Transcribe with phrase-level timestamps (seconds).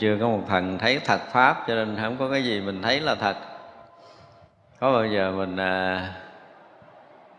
[0.00, 3.00] chưa có một thần thấy thật pháp cho nên không có cái gì mình thấy
[3.00, 3.36] là thật.
[4.80, 6.08] Có bao giờ mình à,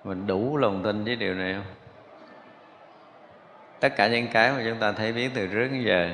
[0.04, 1.74] mình đủ lòng tin với điều này không?
[3.80, 6.10] Tất cả những cái mà chúng ta thấy biết từ trước đến giờ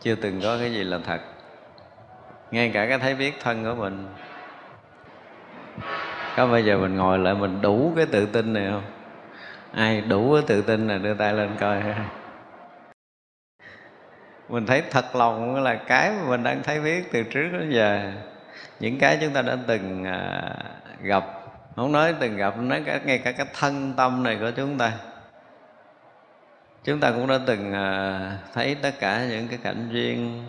[0.00, 1.20] chưa từng có cái gì là thật.
[2.50, 4.08] Ngay cả cái thấy biết thân của mình.
[6.36, 8.84] Có bao giờ mình ngồi lại mình đủ cái tự tin này không?
[9.74, 11.82] Ai đủ cái tự tin là đưa tay lên coi
[14.48, 18.12] mình thấy thật lòng là cái mà mình đang thấy biết từ trước đến giờ.
[18.80, 20.54] Những cái chúng ta đã từng à,
[21.02, 21.24] gặp.
[21.76, 24.92] Không nói từng gặp nói cả, ngay cả cái thân tâm này của chúng ta.
[26.84, 30.44] Chúng ta cũng đã từng à, thấy tất cả những cái cảnh duyên.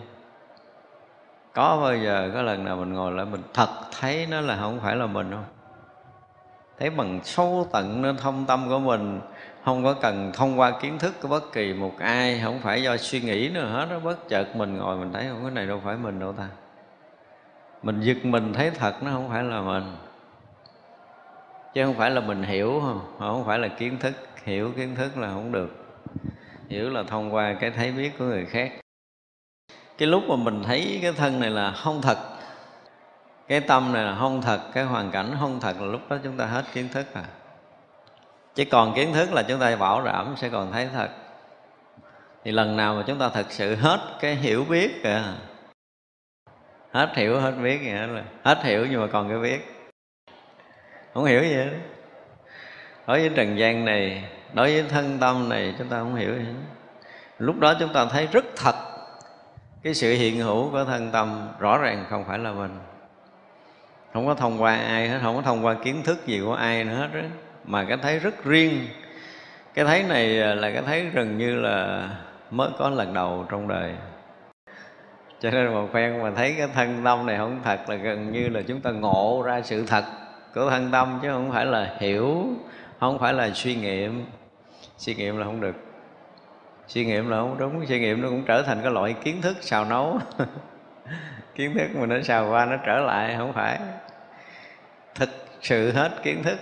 [1.52, 3.68] Có bao giờ có lần nào mình ngồi lại mình thật
[4.00, 5.44] thấy nó là không phải là mình không?
[6.78, 9.20] Thấy bằng sâu tận nó thông tâm của mình
[9.68, 12.96] không có cần thông qua kiến thức của bất kỳ một ai, không phải do
[12.96, 13.98] suy nghĩ nữa hết đó.
[13.98, 16.48] Bất chợt mình ngồi mình thấy không, cái này đâu phải mình đâu ta.
[17.82, 19.96] Mình giật mình thấy thật, nó không phải là mình.
[21.74, 23.00] Chứ không phải là mình hiểu, không?
[23.18, 24.14] Không phải là kiến thức.
[24.44, 25.70] Hiểu kiến thức là không được.
[26.68, 28.72] Hiểu là thông qua cái thấy biết của người khác.
[29.98, 32.18] Cái lúc mà mình thấy cái thân này là không thật,
[33.48, 36.36] cái tâm này là không thật, cái hoàn cảnh không thật là lúc đó chúng
[36.36, 37.24] ta hết kiến thức à
[38.58, 41.08] chỉ còn kiến thức là chúng ta bảo đảm sẽ còn thấy thật.
[42.44, 45.22] Thì lần nào mà chúng ta thật sự hết cái hiểu biết kìa.
[46.92, 49.88] Hết hiểu, hết biết nghĩa là hết hiểu nhưng mà còn cái biết.
[51.14, 51.70] Không hiểu gì hết.
[53.06, 56.44] Đối với trần gian này, đối với thân tâm này, chúng ta không hiểu gì
[56.44, 56.54] hết.
[57.38, 58.74] Lúc đó chúng ta thấy rất thật
[59.82, 62.78] cái sự hiện hữu của thân tâm rõ ràng không phải là mình.
[64.12, 66.84] Không có thông qua ai hết, không có thông qua kiến thức gì của ai
[66.84, 67.28] nữa hết đó
[67.68, 68.86] mà cái thấy rất riêng.
[69.74, 72.08] Cái thấy này là cái thấy gần như là
[72.50, 73.94] mới có lần đầu trong đời.
[75.40, 78.48] Cho nên một phen mà thấy cái thân tâm này không thật là gần như
[78.48, 80.04] là chúng ta ngộ ra sự thật
[80.54, 82.46] của thân tâm, chứ không phải là hiểu,
[83.00, 84.24] không phải là suy nghiệm.
[84.98, 85.76] Suy nghiệm là không được.
[86.86, 87.86] Suy nghiệm là không đúng.
[87.86, 90.18] Suy nghiệm nó cũng trở thành cái loại kiến thức xào nấu.
[91.54, 93.78] Kiến thức mà nó xào qua nó trở lại, không phải.
[95.14, 95.28] Thực
[95.62, 96.58] sự hết kiến thức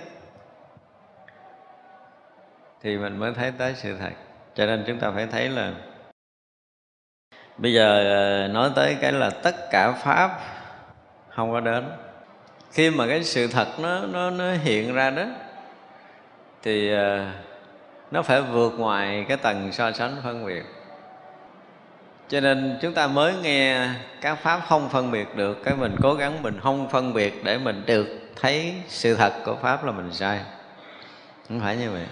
[2.83, 4.13] thì mình mới thấy tới sự thật.
[4.55, 5.73] Cho nên chúng ta phải thấy là
[7.59, 10.41] bây giờ ờ, nói tới cái là tất cả pháp
[11.29, 11.85] không có đến.
[12.73, 15.25] Khi mà cái sự thật nó nó nó hiện ra đó,
[16.63, 17.27] thì ờ,
[18.11, 20.63] nó phải vượt ngoài cái tầng so sánh phân biệt.
[22.29, 23.89] Cho nên chúng ta mới nghe
[24.21, 27.59] các pháp không phân biệt được, cái mình cố gắng mình không phân biệt để
[27.59, 28.07] mình được
[28.41, 30.41] thấy sự thật của pháp là mình sai.
[31.49, 32.07] Không phải như vậy.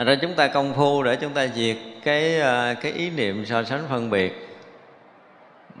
[0.00, 3.46] Thành ra chúng ta công phu để chúng ta diệt cái ờ, cái ý niệm
[3.46, 4.48] so sánh phân biệt.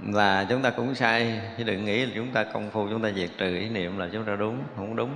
[0.06, 3.10] Là chúng ta cũng sai, chứ đừng nghĩ là chúng ta công phu, chúng ta
[3.16, 5.10] diệt trừ ý niệm là chúng ta đúng, không đúng.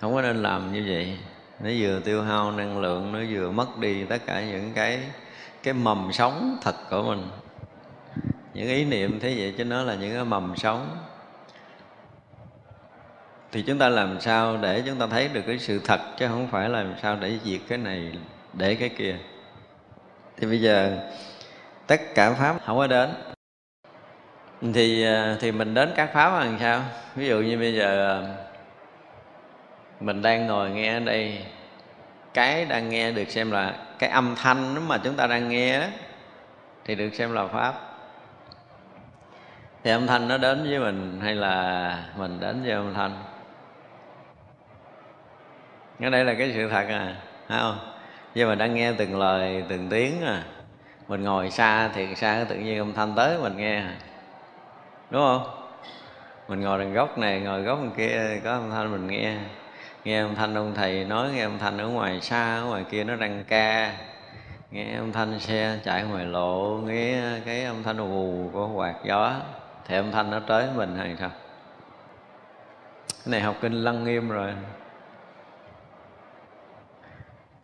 [0.00, 1.18] Không có nên làm như vậy.
[1.60, 5.00] Nó vừa tiêu hao năng lượng, nó vừa mất đi tất cả những cái
[5.62, 7.28] cái mầm sống thật của mình.
[8.54, 10.96] Những ý niệm thế vậy, chứ nó là những cái mầm sống
[13.52, 16.48] thì chúng ta làm sao để chúng ta thấy được cái sự thật chứ không
[16.48, 18.12] phải làm sao để diệt cái này
[18.52, 19.16] để cái kia.
[20.36, 20.98] Thì bây giờ
[21.86, 23.10] tất cả pháp không có đến.
[24.74, 26.82] Thì à, thì mình đến các pháp làm sao?
[27.14, 28.34] Ví dụ như bây giờ à,
[30.00, 31.38] mình đang ngồi nghe ở đây
[32.34, 35.86] cái đang nghe được xem là cái âm thanh mà chúng ta đang nghe đó,
[36.84, 37.74] thì được xem là pháp.
[39.84, 43.22] Thì âm thanh nó đến với mình hay là mình đến với âm thanh?
[46.02, 47.16] Cái đây là cái sự thật à
[47.48, 47.78] phải không?
[48.34, 50.44] Nhưng mà đang nghe từng lời, từng tiếng à.
[51.08, 53.96] Mình ngồi xa thì xa tự nhiên âm thanh tới mình nghe à.
[55.10, 55.42] đúng không?
[56.48, 59.36] Mình ngồi đằng góc này, ngồi góc đằng kia, có âm thanh mình nghe.
[60.04, 63.04] Nghe âm thanh ông thầy nói, nghe âm thanh ở ngoài xa, ở ngoài kia
[63.04, 63.92] nó đang ca.
[64.70, 69.34] Nghe âm thanh xe chạy ngoài lộ, nghe cái âm thanh ù của quạt gió.
[69.88, 71.30] Thì âm thanh nó tới mình hay sao?
[73.08, 74.52] Cái này học kinh lăng nghiêm rồi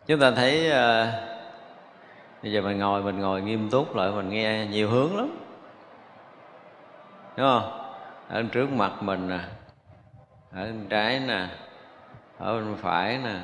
[0.08, 1.14] chúng ta thấy uh,
[2.42, 5.38] bây giờ mình ngồi mình ngồi nghiêm túc lại mình nghe nhiều hướng lắm.
[7.36, 7.94] Đúng không?
[8.28, 9.38] Ở trước mặt mình nè
[10.52, 11.46] ở bên trái nè
[12.38, 13.34] ở bên phải nè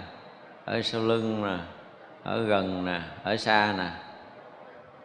[0.64, 1.56] ở sau lưng nè
[2.22, 3.90] ở gần nè ở xa nè.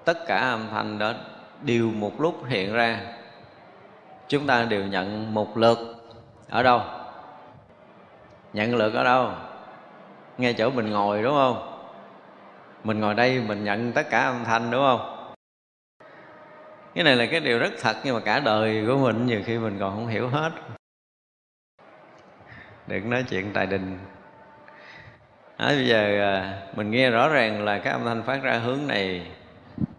[0.05, 1.13] Tất cả âm thanh đó
[1.61, 2.99] đều một lúc hiện ra.
[4.27, 5.77] Chúng ta đều nhận một lượt
[6.49, 6.81] ở đâu?
[8.53, 9.31] Nhận lượt ở đâu?
[10.39, 11.79] Ngay chỗ mình ngồi đúng không?
[12.83, 15.33] Mình ngồi đây mình nhận tất cả âm thanh đúng không?
[16.95, 19.57] Cái này là cái điều rất thật nhưng mà cả đời của mình nhiều khi
[19.57, 20.51] mình còn không hiểu hết.
[22.87, 23.99] Đừng nói chuyện tài đình.
[25.57, 28.87] À, bây giờ à, mình nghe rõ ràng là cái âm thanh phát ra hướng
[28.87, 29.31] này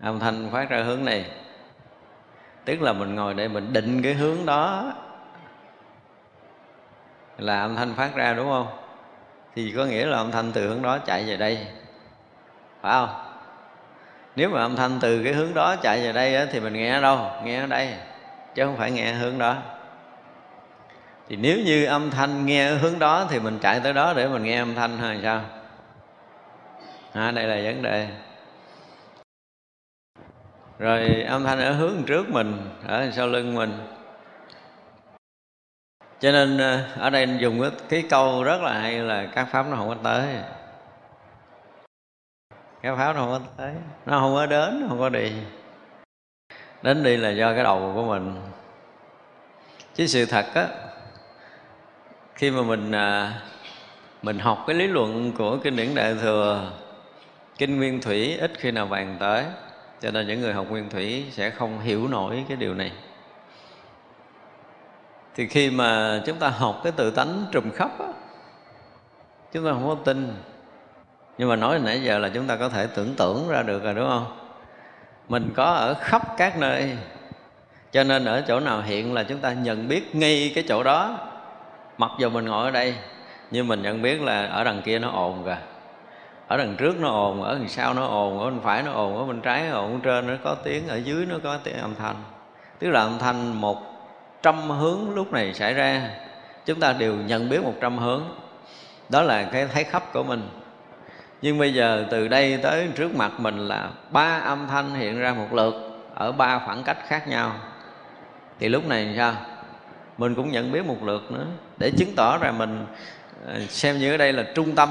[0.01, 1.31] âm thanh phát ra hướng này.
[2.65, 4.93] Tức là mình ngồi đây mình định cái hướng đó.
[7.39, 8.80] Là âm thanh phát ra đúng không?
[9.55, 11.59] Thì có nghĩa là âm thanh từ hướng đó chạy về đây.
[12.81, 13.09] Phải không?
[14.37, 16.95] Nếu mà âm thanh từ cái hướng đó chạy về đây á, thì mình nghe
[16.95, 17.31] ở đâu?
[17.45, 17.95] Nghe ở đây
[18.55, 19.57] chứ không phải nghe hướng đó.
[21.29, 24.29] Thì nếu như âm thanh nghe ở hướng đó thì mình chạy tới đó để
[24.29, 25.41] mình nghe âm thanh hay sao?
[27.13, 28.09] À, đây là vấn đề.
[30.79, 33.79] Rồi âm thanh ở hướng trước mình ở sau lưng mình
[36.21, 39.67] cho nên ờ, ở đây dùng cái, cái câu rất là hay là các pháp
[39.71, 40.27] nó không có tới.
[42.83, 43.75] Các pháp nó không có tới.
[44.07, 45.33] Nó không có đến không có đi.
[46.83, 48.35] Đến đi là do cái đầu của mình.
[49.95, 50.67] Chứ sự thật á
[52.35, 53.41] khi mà mình à,
[54.23, 56.73] mình học cái lý luận của kinh điển đại thừa
[57.59, 59.45] kinh nguyên thủy ít khi nào bàn tới
[60.01, 62.93] cho nên những người học nguyên thủy sẽ không hiểu nổi cái điều này
[65.41, 68.07] thì khi mà chúng ta học cái tự tánh trùm khắp á,
[69.53, 70.35] chúng ta không có tin.
[71.39, 73.95] Nhưng mà nói nãy giờ là chúng ta có thể tưởng tượng ra được rồi,
[73.95, 74.27] đúng không?
[75.29, 76.97] Mình có ở khắp các nơi.
[77.93, 81.19] Cho nên ở chỗ nào hiện là chúng ta nhận biết ngay cái chỗ đó.
[81.99, 82.95] Mặc dù mình ngồi ở đây,
[83.51, 85.59] nhưng mình nhận biết là ở đằng kia nó ồn kìa.
[86.49, 89.19] Ở đằng trước nó ồn, ở đằng sau nó ồn, ở bên phải nó ồn,
[89.19, 91.77] ở bên trái nó ồn, ở trên nó có tiếng, ở dưới nó có tiếng
[91.77, 92.17] âm thanh.
[92.79, 93.90] Tức là âm thanh một
[94.43, 96.11] trăm hướng lúc này xảy ra.
[96.67, 98.25] Chúng ta đều nhận biết một trăm hướng.
[99.09, 100.49] Đó là cái thấy khắp của mình.
[101.43, 105.35] Nhưng bây giờ từ đây tới trước mặt mình là ba âm thanh hiện ra
[105.35, 105.75] một lượt
[106.15, 107.53] ở ba khoảng cách khác nhau.
[108.59, 109.35] Thì lúc này sao?
[110.19, 111.47] Mình cũng nhận biết một lượt nữa.
[111.79, 112.87] Để chứng tỏ rằng mình
[113.47, 114.89] ờ, xem như ở đây là trung tâm.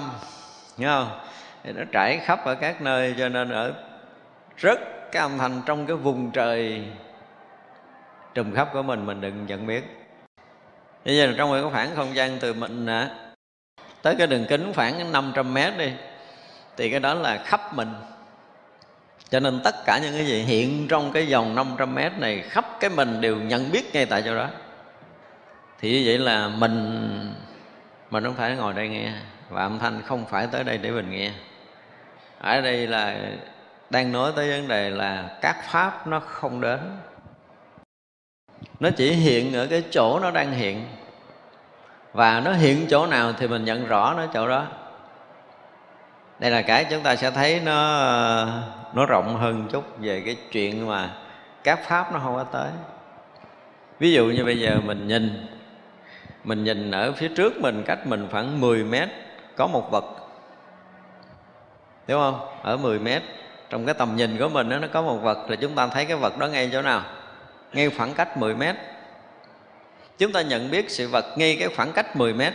[0.78, 1.20] Nghe không?
[1.64, 3.74] Thì nó trải khắp ở các nơi cho nên ở
[4.58, 4.80] rất
[5.12, 6.86] cái âm thanh trong cái vùng trời
[8.34, 9.84] trùm khắp của mình mình đừng nhận biết.
[11.06, 13.10] Bây giờ trong cái khoảng không gian từ mình à,
[14.02, 15.92] tới cái đường kính khoảng 500 mét đi
[16.78, 17.94] thì cái đó là khắp mình.
[19.30, 22.66] Cho nên tất cả những cái gì hiện trong cái vòng 500 mét này khắp
[22.80, 24.48] cái mình đều nhận biết ngay tại chỗ đó.
[25.80, 27.00] Thì như vậy là mình
[28.12, 29.12] mình không phải ngồi đây nghe
[29.50, 31.32] và âm thanh không phải tới đây để mình nghe.
[32.40, 33.18] Ở đây là
[33.90, 36.80] đang nói tới vấn đề là các pháp nó không đến
[38.80, 40.86] nó chỉ hiện ở cái chỗ nó đang hiện.
[42.14, 44.66] Và nó hiện chỗ nào thì mình nhận rõ nó chỗ đó.
[46.40, 47.76] Đây là cái chúng ta sẽ thấy nó
[48.94, 51.10] nó rộng hơn chút về cái chuyện mà
[51.64, 52.70] các pháp nó không có tới.
[54.00, 55.48] Ví dụ như bây giờ mình nhìn
[56.44, 59.10] mình nhìn ở phía trước mình cách mình khoảng 10 mét
[59.56, 60.06] có một vật.
[62.08, 62.48] Đúng không?
[62.64, 63.22] Ở 10 mét
[63.70, 66.06] trong cái tầm nhìn của mình đó, nó có một vật thì chúng ta thấy
[66.06, 67.02] cái vật đó ngay chỗ nào?
[67.74, 68.76] Ngay khoảng cách 10 mét.
[70.18, 72.54] Chúng ta nhận biết sự vật ngay cái khoảng cách 10 mét.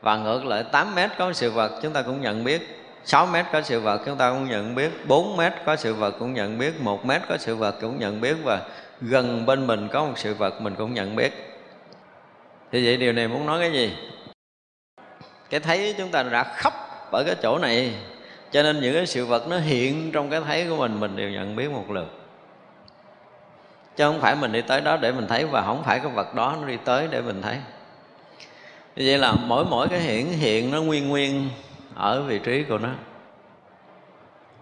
[0.00, 2.82] Và ngược lại 8 mét có sự vật, chúng ta cũng nhận biết.
[3.04, 4.90] 6 mét có sự vật, chúng ta cũng nhận biết.
[5.06, 6.80] 4 mét có sự vật, cũng nhận biết.
[6.80, 8.36] 1 mét có sự vật, cũng nhận biết.
[8.44, 8.62] Và
[9.00, 11.32] gần bên mình có một sự vật, mình cũng nhận biết.
[12.72, 13.96] Thì vậy điều này muốn nói cái gì?
[15.50, 16.72] Cái thấy chúng ta đã khắp
[17.12, 17.94] ở cái chỗ này,
[18.50, 21.30] cho nên những cái sự vật nó hiện trong cái thấy của mình mình đều
[21.30, 22.25] nhận biết một lượt
[23.96, 26.34] chứ không phải mình đi tới đó để mình thấy và không phải cái vật
[26.34, 27.56] đó nó đi tới để mình thấy.
[28.96, 31.48] Như vậy là mỗi mỗi cái hiện hiện nó nguyên nguyên
[31.94, 32.88] ở vị trí của nó.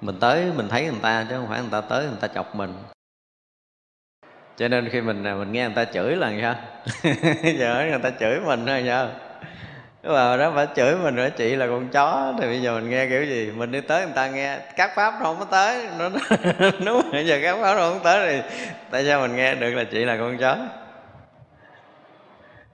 [0.01, 2.55] Mình tới mình thấy người ta chứ không phải người ta tới người ta chọc
[2.55, 2.75] mình.
[4.57, 6.55] Cho nên khi mình mình nghe người ta chửi là sao?
[7.59, 9.09] Giờ người ta chửi mình thôi sao?
[10.13, 13.07] Mà đó phải chửi mình nữa chị là con chó, thì bây giờ mình nghe
[13.07, 13.53] kiểu gì?
[13.57, 15.87] Mình đi tới người ta nghe, các pháp nó không có tới.
[15.99, 16.09] Nó
[16.79, 18.49] nếu bây giờ các pháp nó không tới thì
[18.91, 20.57] tại sao mình nghe được là chị là con chó?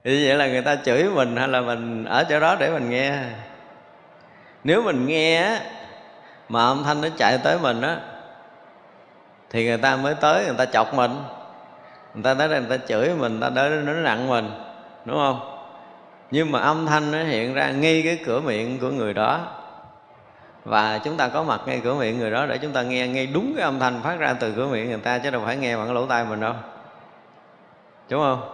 [0.03, 2.89] Thì vậy là người ta chửi mình hay là mình ở chỗ đó để mình
[2.89, 3.13] nghe?
[4.63, 5.59] Nếu mình nghe
[6.49, 7.97] mà âm thanh nó chạy tới mình á,
[9.49, 11.11] thì người ta mới tới, người ta chọc mình.
[12.13, 14.51] Người ta tới đây người ta chửi mình, người ta tới nó nặng mình,
[15.05, 15.50] đúng không?
[16.31, 19.57] Nhưng mà âm thanh nó hiện ra ngay cái cửa miệng của người đó.
[20.65, 23.27] Và chúng ta có mặt ngay cửa miệng người đó để chúng ta nghe ngay
[23.27, 25.77] đúng cái âm thanh phát ra từ cửa miệng người ta, chứ đâu phải nghe
[25.77, 26.53] bằng cái lỗ tai mình đâu.
[28.09, 28.49] Đúng không?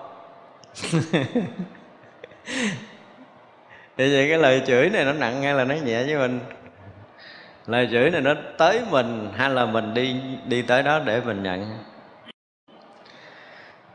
[3.98, 6.40] Thì vậy cái lời chửi này nó nặng hay là nó nhẹ với mình?
[7.68, 10.16] Lời chửi này nó tới mình hay là mình đi
[10.46, 11.78] đi tới đó để mình nhận?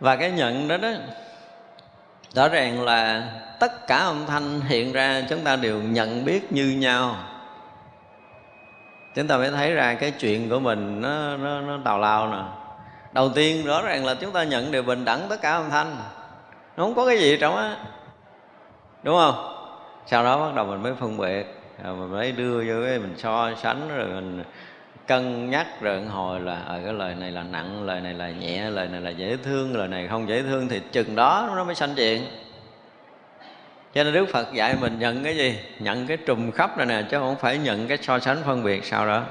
[0.01, 0.89] Và cái nhận đó đó
[2.35, 3.29] rõ ràng là
[3.61, 7.17] tất cả âm thanh hiện ra chúng ta đều nhận biết như nhau.
[9.15, 12.43] Chúng ta mới thấy ra cái chuyện của mình nó nó nó tào lao nè.
[13.13, 15.97] Đầu tiên, rõ ràng là chúng ta nhận đều bình đẳng tất cả âm thanh.
[16.77, 17.77] Nó không có cái gì trong á.
[19.03, 19.57] Đúng không?
[20.07, 21.45] Sau đó bắt đầu mình mới phân biệt.
[21.85, 24.45] Rồi mình mới đưa vô cái mình so sánh, rồi mình
[25.13, 28.31] cân nhắc rồi hồi là ở ờ, cái lời này là nặng lời này là
[28.31, 31.65] nhẹ lời này là dễ thương lời này không dễ thương thì chừng đó nó
[31.65, 32.23] mới sanh chuyện
[33.95, 35.59] cho nên đức phật dạy mình nhận cái gì?
[35.79, 38.85] Nhận cái trùm khắp này nè chứ không phải nhận cái so sánh phân biệt
[38.85, 39.23] sau đó.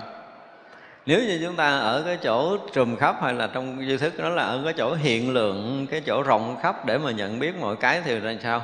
[1.06, 4.30] Nếu như chúng ta ở cái chỗ trùm khắp hay là trong duy thức nó
[4.30, 7.76] là ở cái chỗ hiện lượng cái chỗ rộng khắp để mà nhận biết mọi
[7.76, 8.62] cái thì là sao?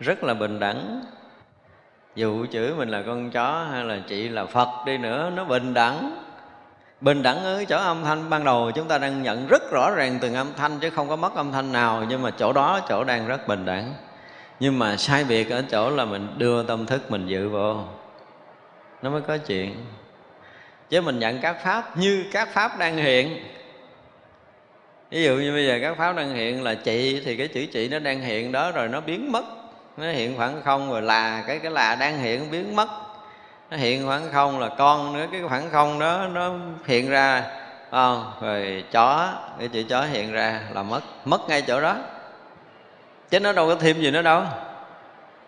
[0.00, 1.04] Rất là bình đẳng.
[2.14, 5.74] Dù chửi mình là con chó hay là chị là phật đi nữa nó bình
[5.74, 6.25] đẳng
[7.00, 10.18] bình đẳng ở chỗ âm thanh ban đầu chúng ta đang nhận rất rõ ràng
[10.20, 13.04] từng âm thanh chứ không có mất âm thanh nào, nhưng mà chỗ đó, chỗ
[13.04, 13.94] đang rất bình đẳng.
[14.60, 17.76] Nhưng mà sai biệt ở chỗ là mình đưa tâm thức mình dự vô.
[19.02, 19.86] Nó mới có chuyện.
[20.90, 23.38] Chứ mình nhận các pháp như các pháp đang hiện.
[25.10, 27.88] Ví dụ như bây giờ các pháp đang hiện là chị, thì cái chữ chị
[27.88, 29.44] nó đang hiện đó rồi nó biến mất.
[29.96, 32.88] Nó hiện khoảng không rồi là cái cái là đang hiện biến mất
[33.70, 36.52] nó hiện khoảng không là con nữa, cái khoảng không đó nó
[36.86, 37.44] hiện ra.
[37.90, 41.96] Không rồi chó, cái chữ chó hiện ra là mất mất ngay chỗ đó.
[43.30, 44.42] Chứ nó đâu có thêm gì nữa đâu.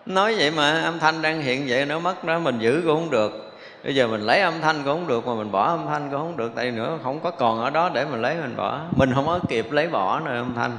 [0.06, 3.10] Nói vậy mà âm thanh đang hiện vậy, nó mất đó, mình giữ cũng không
[3.10, 3.58] được.
[3.84, 6.20] Bây giờ mình lấy âm thanh cũng không được, mà mình bỏ âm thanh cũng
[6.20, 8.80] không được, tại nữa không có còn ở đó để mình lấy, mình bỏ.
[8.96, 10.78] Mình không có kịp lấy bỏ nữa âm thanh.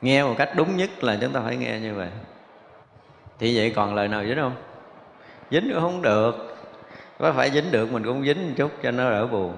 [0.00, 2.08] Nghe một cách đúng nhất là chúng ta phải nghe như vậy.
[3.38, 4.54] Thì vậy còn lời nào dính không?
[5.50, 6.56] Dính cũng không được.
[7.18, 9.54] Có phải dính được mình cũng dính một chút cho nó đỡ buồn.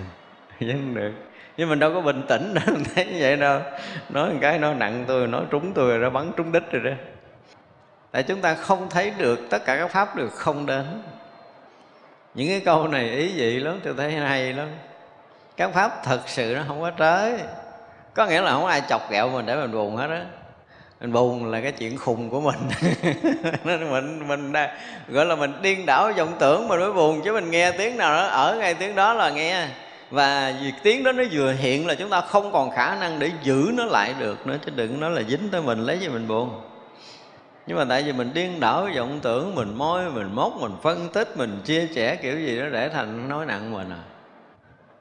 [0.60, 1.12] Dính được.
[1.56, 3.60] Nhưng mình đâu có bình tĩnh đâu, thấy như vậy đâu.
[4.08, 6.82] Nói một cái nó nặng tôi, nói trúng tôi rồi nó bắn trúng đích rồi
[6.82, 6.90] đó.
[8.10, 11.02] Tại chúng ta không thấy được tất cả các pháp được không đến.
[12.34, 14.68] Những cái câu này ý vị lắm, tôi thấy hay lắm.
[15.56, 17.38] Các pháp thật sự nó không có tới.
[18.14, 20.24] Có nghĩa là không ai chọc ghẹo mình để mình buồn hết á
[21.00, 22.58] mình buồn là cái chuyện khùng của mình.
[23.64, 24.76] Nên mình mình đã,
[25.08, 28.16] gọi là mình điên đảo vọng tưởng mình mới buồn chứ mình nghe tiếng nào
[28.16, 29.68] đó ở ngay tiếng đó là nghe.
[30.10, 33.30] Và việc tiếng đó nó vừa hiện là chúng ta không còn khả năng để
[33.42, 36.28] giữ nó lại được nữa chứ đừng nói là dính tới mình lấy gì mình
[36.28, 36.60] buồn.
[37.66, 41.08] Nhưng mà tại vì mình điên đảo vọng tưởng mình môi mình móc mình phân
[41.12, 44.02] tích mình chia sẻ kiểu gì đó để thành nói nặng mình à.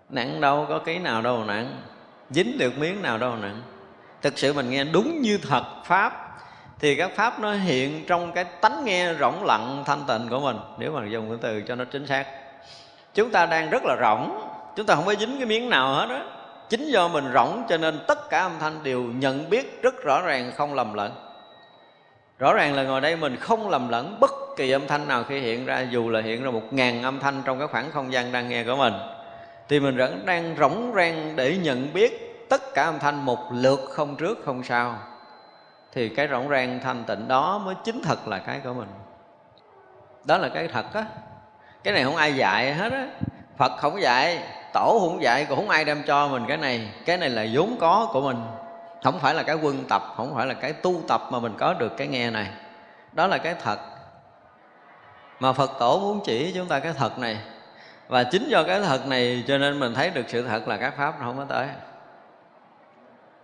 [0.09, 1.81] Nặng đâu có ký nào đâu nặng
[2.29, 3.61] dính được miếng nào đâu nặng
[4.25, 6.37] thực sự mình nghe đúng như thật pháp.
[6.79, 10.57] Thì các pháp nó hiện trong cái tánh nghe rỗng lặng, thanh tịnh của mình.
[10.79, 12.25] Nếu mà dùng cái từ cho nó chính xác.
[13.13, 14.47] Chúng ta đang rất là rỗng.
[14.75, 16.21] Chúng ta không có dính cái miếng nào hết đó
[16.69, 20.21] chính do mình rỗng cho nên tất cả âm thanh đều nhận biết rất rõ
[20.21, 21.11] ràng, không lầm lẫn.
[22.39, 25.39] Rõ ràng là ngồi đây mình không lầm lẫn bất kỳ âm thanh nào khi
[25.39, 28.31] hiện ra, dù là hiện ra một ngàn âm thanh trong cái khoảng không gian
[28.31, 28.93] đang nghe của mình.
[29.69, 33.79] Thì mình vẫn đang rỗng rang để nhận biết tất cả âm thanh một lượt
[33.91, 34.97] không trước không sau,
[35.93, 38.87] thì cái rỗng rang thanh tịnh đó mới chính thật là cái của mình.
[40.25, 41.05] Đó là cái thật á.
[41.83, 43.07] Cái này không ai dạy hết á.
[43.57, 44.39] Phật không dạy,
[44.73, 46.91] tổ không dạy, cũng không ai đem cho mình cái này.
[47.05, 48.37] Cái này là vốn có của mình.
[49.03, 51.73] Không phải là cái quân tập, không phải là cái tu tập mà mình có
[51.73, 52.47] được cái nghe này.
[53.11, 53.79] Đó là cái thật.
[55.39, 57.37] Mà phật tổ muốn chỉ chúng ta cái thật này.
[58.07, 60.93] Và chính do cái thật này cho nên mình thấy được sự thật là các
[60.97, 61.67] pháp nó không có tới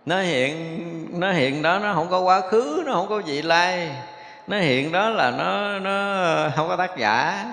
[0.06, 3.90] nó hiện nó hiện đó, nó không có quá khứ, nó không có vị lai.
[4.46, 7.44] Nó hiện đó là nó nó không có tác giả.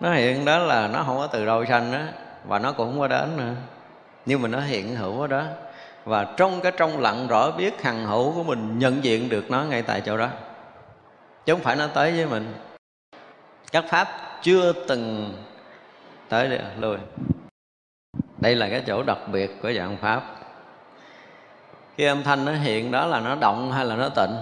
[0.00, 1.98] Nó hiện đó là nó không có từ đầu sanh đó
[2.44, 3.52] và nó cũng không có đến nữa.
[4.26, 5.44] Nhưng mà nó hiện hữu ở đó,
[6.04, 9.62] và trong cái trong lặng rõ biết hằng hữu của mình nhận diện được nó
[9.62, 10.28] ngay tại chỗ đó.
[11.46, 12.54] Chứ không phải nó tới với mình.
[13.72, 14.08] Các pháp
[14.42, 15.34] chưa từng
[16.28, 16.60] tới đây.
[16.78, 16.96] Lui
[18.38, 20.22] đây là cái chỗ đặc biệt của dạng pháp
[21.96, 24.36] khi âm thanh nó hiện đó là nó động hay là nó tịnh?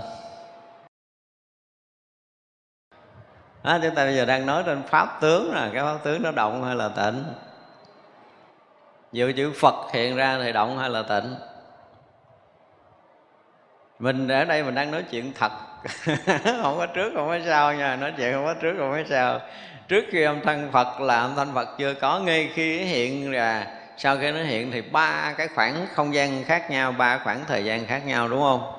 [3.63, 6.31] Đó, chúng ta bây giờ đang nói trên pháp tướng là cái pháp tướng nó
[6.31, 7.25] động hay là tịnh?
[9.13, 11.35] Dự chữ Phật hiện ra thì động hay là tịnh?
[13.99, 15.53] Mình ở đây mình đang nói chuyện thật.
[16.63, 19.41] Không có trước không có sau nha Nói chuyện không có trước không có sau.
[19.89, 23.67] Trước khi âm thanh Phật là âm thanh Phật chưa có Ngay khi hiện ra
[24.01, 27.65] sau khi nó hiện thì ba cái khoảng không gian khác nhau ba khoảng thời
[27.65, 28.73] gian khác nhau đúng không?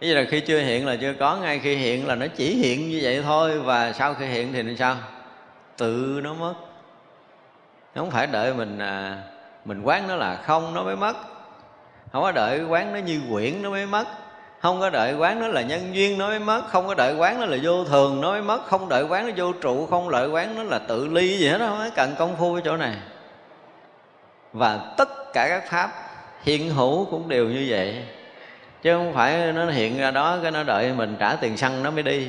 [0.00, 2.54] Bây giờ là khi chưa hiện là chưa có ngay khi hiện là nó chỉ
[2.54, 4.96] hiện như vậy thôi và sau khi hiện thì làm sao?
[5.76, 6.54] Tự nó mất.
[7.94, 9.22] Nó không phải đợi mình à,
[9.64, 11.16] mình quán nó là không nó mới mất.
[12.12, 14.04] Không có đợi quán nó như quyển nó mới mất.
[14.60, 16.62] Không có đợi quán nó là nhân duyên nó mới mất.
[16.68, 18.66] Không có đợi quán nó là vô thường nó mới mất.
[18.66, 21.58] Không đợi quán nó vô trụ không đợi quán nó là tự ly gì hết
[21.58, 22.96] đó không cần công phu ở chỗ này
[24.58, 25.90] và tất cả các pháp
[26.42, 28.04] hiện hữu cũng đều như vậy.
[28.82, 31.90] Chứ không phải nó hiện ra đó cái nó đợi mình trả tiền xăng nó
[31.90, 32.28] mới đi.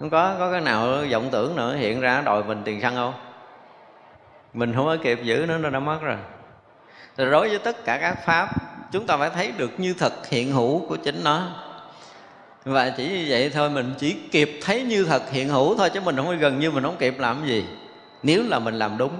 [0.00, 3.14] Không có có cái nào vọng tưởng nữa hiện ra đòi mình tiền xăng không?
[4.54, 6.16] Mình không có kịp giữ nó nó đã mất rồi.
[7.16, 8.48] Rồi đối với tất cả các pháp,
[8.92, 11.48] chúng ta phải thấy được như thật hiện hữu của chính nó.
[12.64, 16.00] Và chỉ như vậy thôi, mình chỉ kịp thấy như thật hiện hữu thôi, chứ
[16.00, 17.64] mình không có gần như mình không kịp làm cái gì.
[18.22, 19.12] Nếu là mình làm đúng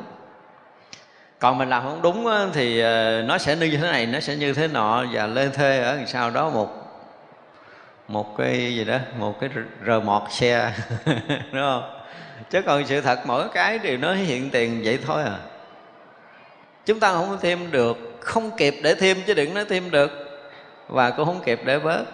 [1.44, 4.52] còn mình làm không đúng thì ờ, nó sẽ như thế này, nó sẽ như
[4.52, 6.68] thế nọ, và lê thê ở sau đó một
[8.08, 9.50] một cái gì đó, một cái
[9.86, 10.72] rờ mọt xe,
[11.28, 12.00] đúng không?
[12.50, 15.38] Chứ còn sự thật mỗi cái đều nó hiện tiền vậy thôi à.
[16.86, 20.10] Chúng ta không thêm được, không kịp để thêm chứ đừng nói thêm được,
[20.88, 22.04] và cũng không kịp để bớt.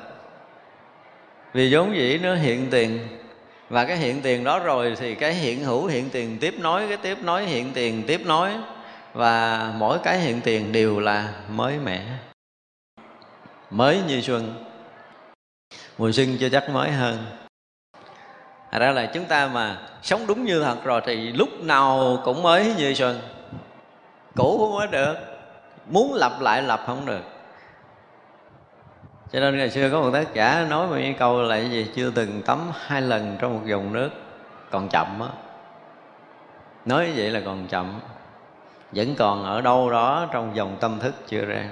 [1.53, 2.99] Vì vốn dĩ nó hiện tiền,
[3.69, 6.97] và cái hiện tiền đó rồi thì cái hiện hữu hiện tiền tiếp nối, cái
[6.97, 8.51] tiếp nối hiện tiền tiếp nối
[9.13, 12.07] và mỗi cái hiện tiền đều là mới mẻ.
[13.71, 14.65] Mới như xuân.
[15.99, 17.25] Mùa xuân chưa chắc mới hơn.
[18.71, 22.43] Thật ra là chúng ta mà sống đúng như thật rồi thì lúc nào cũng
[22.43, 23.21] mới như xuân.
[24.37, 25.15] Cũ không mới được.
[25.87, 27.23] Muốn lặp lại lặp không được.
[29.33, 31.91] Cho nên ngày xưa có một tác giả nói một cái câu là cái gì?
[31.95, 34.11] Chưa từng tắm hai lần trong một dòng nước
[34.71, 35.29] Còn chậm á.
[36.85, 38.01] Nói như vậy là còn chậm.
[38.93, 41.65] Vẫn còn ở đâu đó trong dòng tâm thức chưa ra.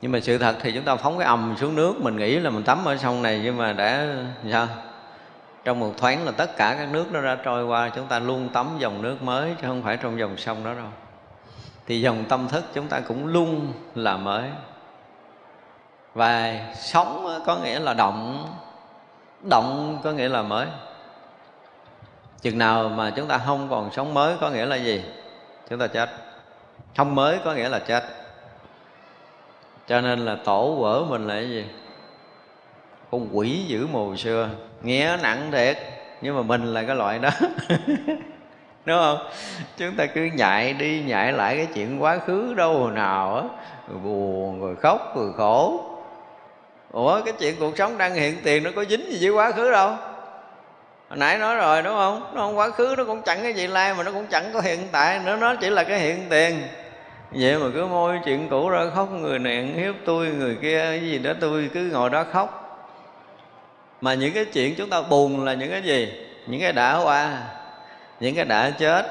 [0.00, 2.50] Nhưng mà sự thật thì chúng ta phóng cái ầm xuống nước, mình nghĩ là
[2.50, 4.06] mình tắm ở sông này nhưng mà đã,
[4.52, 4.66] sao?
[5.64, 8.48] Trong một thoáng là tất cả các nước nó ra trôi qua, chúng ta luôn
[8.48, 10.86] tắm dòng nước mới chứ không phải trong dòng sông đó đâu.
[11.86, 14.44] Thì dòng tâm thức chúng ta cũng luôn là mới.
[16.14, 18.46] Và sống có nghĩa là động
[19.42, 20.66] động có nghĩa là mới.
[22.40, 25.04] Chừng nào mà chúng ta không còn sống mới có nghĩa là gì?
[25.70, 26.10] Chúng ta chết.
[26.96, 28.04] Không mới có nghĩa là chết.
[29.86, 31.64] Cho nên là tổ vỡ mình là cái gì?
[33.10, 34.48] Con quỷ giữ mù xưa.
[34.82, 35.78] Nghe nặng thiệt,
[36.20, 37.30] nhưng mà mình là cái loại đó.
[38.84, 39.18] Đúng không?
[39.76, 43.42] Chúng ta cứ nhại đi nhại lại cái chuyện quá khứ đâu hồi nào á.
[43.88, 45.84] Rồi buồn, rồi khóc, rồi khổ.
[46.92, 49.70] Ủa, cái chuyện cuộc sống đang hiện tiền nó có dính gì với quá khứ
[49.70, 49.96] đâu?
[51.08, 52.34] Hồi nãy nói rồi, đúng không?
[52.34, 54.60] Nó không quá khứ, nó cũng chẳng cái gì lai mà nó cũng chẳng có
[54.60, 55.18] hiện tại.
[55.18, 56.62] Nữa nó chỉ là cái hiện tiền.
[57.30, 61.00] Vậy mà cứ môi chuyện cũ ra khóc, người này hiếp tôi, người kia cái
[61.00, 62.64] gì đó, tôi cứ ngồi đó khóc.
[64.00, 66.12] Mà những cái chuyện chúng ta buồn là những cái gì?
[66.46, 67.38] Những cái đã qua,
[68.20, 69.06] những cái đã chết.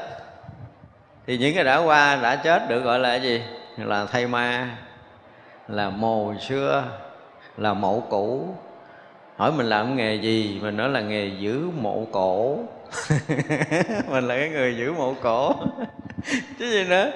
[1.28, 3.44] Thì những cái đã qua, đã chết được gọi là cái gì?
[3.78, 4.68] Là thay ma,
[5.68, 6.84] là mồ xưa,
[7.58, 8.56] là mẫu cũ
[9.38, 12.60] hỏi mình làm nghề gì, mình nói là nghề giữ mộ cổ.
[14.10, 15.56] Mình là cái người giữ mộ cổ.
[16.60, 17.12] Chứ gì nữa.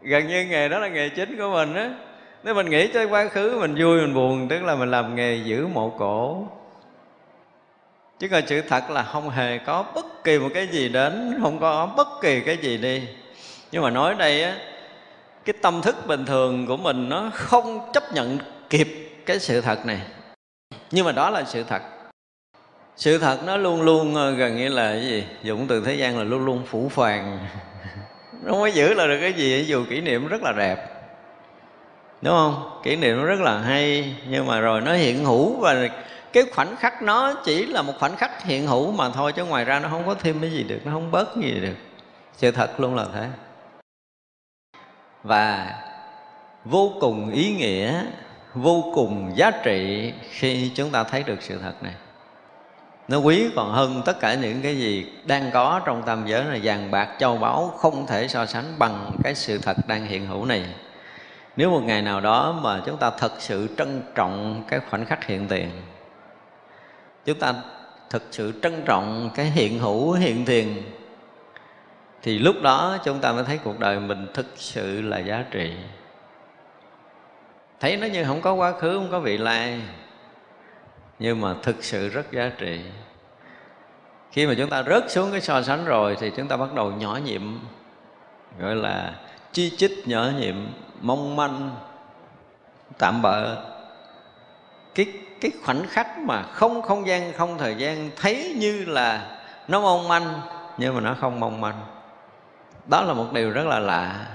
[0.00, 1.90] Gần như nghề đó là nghề chính của mình á.
[2.44, 5.40] Nếu mình nghĩ tới quá khứ, mình vui, mình buồn, tức là mình làm nghề
[5.44, 6.48] giữ mộ cổ.
[8.18, 11.58] Chứ còn sự thật là không hề có bất kỳ một cái gì đến, không
[11.58, 13.02] có bất kỳ cái gì đi.
[13.72, 14.56] Nhưng mà nói đây á,
[15.44, 18.38] cái tâm thức bình thường của mình nó không chấp nhận
[18.70, 18.88] kịp
[19.26, 20.00] cái sự thật này
[20.90, 21.82] nhưng mà đó là sự thật.
[22.96, 25.24] Sự thật nó luôn luôn ờ, gần như là cái gì?
[25.42, 27.38] Dụng từ thế gian là luôn luôn phủ phàng.
[28.42, 29.64] Nó mới giữ là được cái gì?
[29.64, 30.96] Dù kỷ niệm rất là đẹp.
[32.22, 32.80] Đúng không?
[32.82, 35.88] Kỷ niệm rất là hay, nhưng mà rồi nó hiện hữu và
[36.32, 39.64] cái khoảnh khắc nó chỉ là một khoảnh khắc hiện hữu mà thôi, chứ ngoài
[39.64, 41.74] ra nó không có thêm cái gì được, nó không bớt gì được.
[42.36, 43.28] Sự thật luôn là thế.
[45.22, 45.74] Và
[46.64, 48.02] vô cùng ý nghĩa
[48.56, 51.92] vô cùng giá trị khi chúng ta thấy được sự thật này.
[53.08, 56.58] Nó quý còn hơn tất cả những cái gì đang có trong tam giới là
[56.62, 60.44] vàng, bạc, châu báu, không thể so sánh bằng cái sự thật đang hiện hữu
[60.44, 60.64] này.
[61.56, 65.26] Nếu một ngày nào đó mà chúng ta thật sự trân trọng cái khoảnh khắc
[65.26, 65.70] hiện tiền,
[67.24, 67.54] chúng ta
[68.10, 70.82] thực sự trân trọng cái hiện hữu, hiện tiền,
[72.22, 75.72] thì lúc đó chúng ta mới thấy cuộc đời mình thực sự là giá trị
[77.80, 79.80] thấy nó như không có quá khứ, không có vị lai.
[81.18, 82.80] Nhưng mà thực sự rất giá trị.
[84.30, 86.92] Khi mà chúng ta rớt xuống cái so sánh rồi thì chúng ta bắt đầu
[86.92, 87.58] nhỏ nhiệm,
[88.58, 89.14] gọi là
[89.52, 90.54] chi chích nhỏ nhiệm,
[91.00, 91.76] mong manh,
[92.98, 93.56] tạm bợ.
[94.94, 95.06] Cái
[95.40, 100.08] cái khoảnh khắc mà không không gian, không thời gian thấy như là nó mong
[100.08, 100.40] manh,
[100.78, 101.80] nhưng mà nó không mong manh.
[102.86, 104.26] Đó là một điều rất là lạ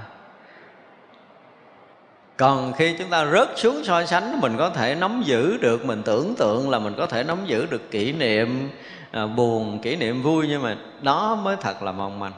[2.41, 6.01] còn khi chúng ta rớt xuống so sánh mình có thể nắm giữ được mình
[6.03, 8.69] tưởng tượng là mình có thể nắm giữ được kỷ niệm
[9.11, 12.31] à, buồn kỷ niệm vui nhưng mà đó mới thật là mong manh.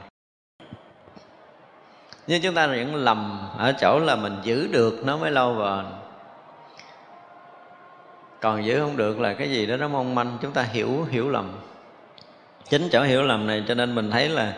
[2.27, 5.85] Nhưng chúng ta vẫn lầm ở chỗ là mình giữ được nó mới lâu bền.
[8.41, 11.29] Còn giữ không được là cái gì đó nó mong manh chúng ta hiểu hiểu
[11.29, 11.51] lầm.
[12.69, 14.53] Chính chỗ hiểu lầm này cho nên mình thấy là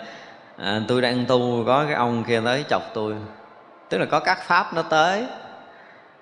[0.58, 3.16] à, tôi đang tu có cái ông kia tới chọc tôi
[3.90, 5.26] tức là có các pháp nó tới.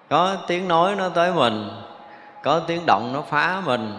[0.09, 1.69] Có tiếng nói nó tới mình.
[2.43, 3.93] Có tiếng động nó phá mình.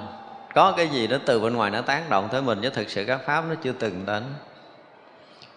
[0.54, 3.04] Có cái gì đó từ bên ngoài nó tác động tới mình, chứ thực sự
[3.04, 4.22] các pháp nó chưa từng đến.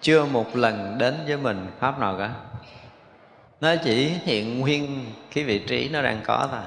[0.02, 2.30] Chưa một lần đến với mình pháp nào cả.
[3.62, 6.62] Nó chỉ hiện nguyên cái vị trí nó đang có thôi.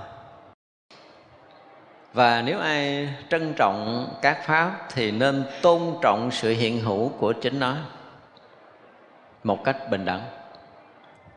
[2.12, 7.33] Và nếu ai trân trọng các pháp thì nên tôn trọng sự hiện hữu của
[7.33, 7.74] chính nó
[9.44, 10.20] một cách bình đẳng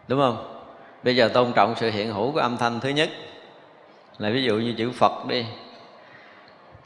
[0.08, 0.62] đúng không?
[1.04, 3.10] Bây giờ tôn trọng sự hiện hữu của âm thanh thứ nhất.
[4.18, 5.46] Là ví dụ như chữ phật đi.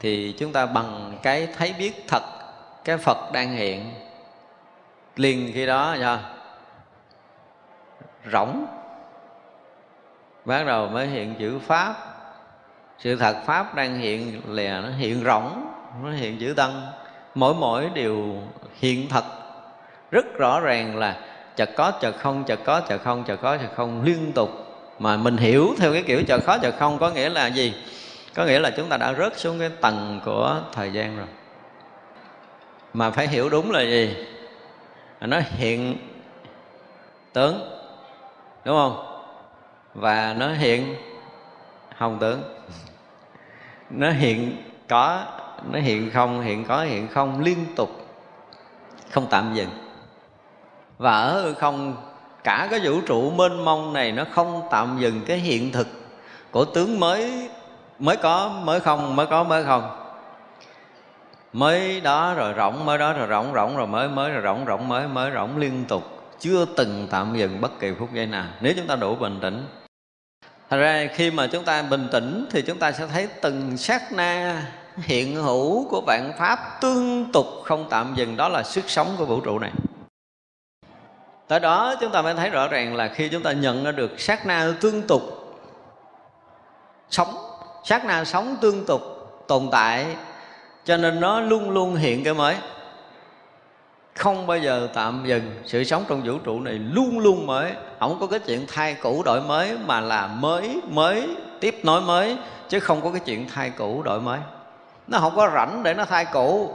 [0.00, 2.22] Thì chúng ta bằng cái thấy biết thật
[2.84, 3.92] cái phật đang hiện.
[5.16, 6.18] Liền khi đó nha.
[8.32, 8.66] Rỗng.
[10.44, 11.94] Bắt đầu mới hiện chữ pháp.
[12.98, 15.66] Sự thật pháp đang hiện là nó hiện rỗng,
[16.02, 16.82] nó hiện chữ tăng.
[17.34, 18.34] Mỗi mỗi đều
[18.74, 19.24] hiện thật.
[20.10, 21.20] Rất rõ ràng là
[21.58, 24.50] chợt có chợt không chợt có chợt không chợt có chợt không liên tục.
[24.98, 27.74] Mà mình hiểu theo cái kiểu chợt khó chợt không có nghĩa là gì?
[28.34, 31.26] Có nghĩa là chúng ta đã rớt xuống cái tầng của thời gian rồi.
[32.92, 34.26] Mà phải hiểu đúng là gì?
[35.20, 35.96] Nó hiện
[37.32, 37.70] tướng,
[38.64, 39.22] đúng không?
[39.94, 40.94] Và nó hiện
[41.96, 42.42] hồng tướng.
[43.90, 45.24] Nó hiện có,
[45.70, 47.90] nó hiện không, hiện có, hiện không liên tục,
[49.10, 49.87] không tạm dừng
[50.98, 51.96] và ở hư không,
[52.44, 55.88] cả cái vũ trụ mênh mông này nó không tạm dừng cái hiện thực
[56.50, 57.48] của tướng mới
[57.98, 60.04] mới có, mới không, mới có, mới không.
[61.52, 64.88] Mới đó rồi rộng mới đó rồi rộng rộng rồi mới mới rồi rộng rộng
[64.88, 66.02] mới mới rộng liên tục,
[66.40, 68.46] chưa từng tạm dừng bất kỳ phút giây nào.
[68.60, 69.66] Nếu chúng ta đủ bình tĩnh.
[70.70, 74.12] Thật ra khi mà chúng ta bình tĩnh thì chúng ta sẽ thấy từng sát
[74.12, 74.62] na
[74.96, 78.36] hiện hữu của vạn pháp tương tục không tạm dừng.
[78.36, 79.70] Đó là sức sống của vũ trụ này
[81.48, 84.20] tới đó chúng ta mới thấy rõ ràng là khi chúng ta nhận ra được
[84.20, 85.22] sát na tương tục
[87.10, 87.36] sống,
[87.84, 89.02] sát na sống tương tục
[89.48, 90.16] tồn tại,
[90.84, 92.56] cho nên nó luôn luôn hiện cái mới.
[94.14, 97.72] Không bao giờ tạm dừng sự sống trong vũ trụ này, luôn luôn mới.
[97.98, 102.36] Không có cái chuyện thay cũ đổi mới mà là mới mới, tiếp nối mới,
[102.68, 104.38] chứ không có cái chuyện thay cũ đổi mới.
[105.06, 106.74] Nó không có rảnh để nó thay cũ.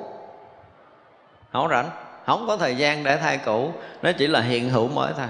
[1.52, 1.90] Không rảnh
[2.26, 5.28] không có thời gian để thay cũ, nó chỉ là hiện hữu mới thôi.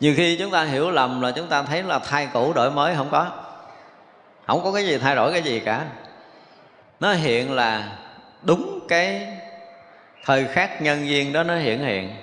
[0.00, 2.94] Nhiều khi chúng ta hiểu lầm là chúng ta thấy là thay cũ đổi mới
[2.94, 3.30] không có.
[4.46, 5.86] Không có cái gì thay đổi cái gì cả.
[7.00, 7.98] Nó hiện là
[8.42, 9.28] đúng cái
[10.24, 12.14] thời khắc nhân duyên đó nó hiện hiện.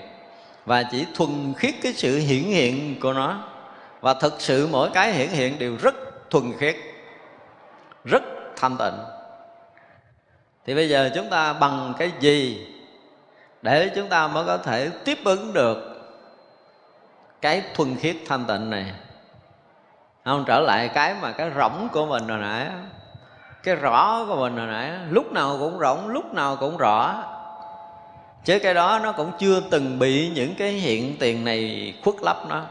[0.66, 3.44] Và chỉ thuần khiết cái sự hiển hiện của nó.
[4.02, 5.96] Và thực sự mỗi cái hiển hiện đều rất
[6.30, 6.76] thuần khiết,
[8.06, 8.24] rất
[8.56, 9.00] thanh tịnh.
[10.66, 12.68] Thì bây giờ chúng ta bằng cái gì
[13.62, 16.02] để chúng ta mới có thể tiếp ứng được
[17.42, 18.92] cái thuần khiết thanh tịnh này.
[20.26, 22.68] Không, trở lại cái mà cái rỗng của mình hồi nãy
[23.64, 27.24] cái rõ của mình hồi nãy lúc nào cũng rỗng, lúc nào cũng rõ.
[28.46, 32.38] Chứ cái đó nó cũng chưa từng bị những cái hiện tiền này khuất lấp
[32.50, 32.62] nó.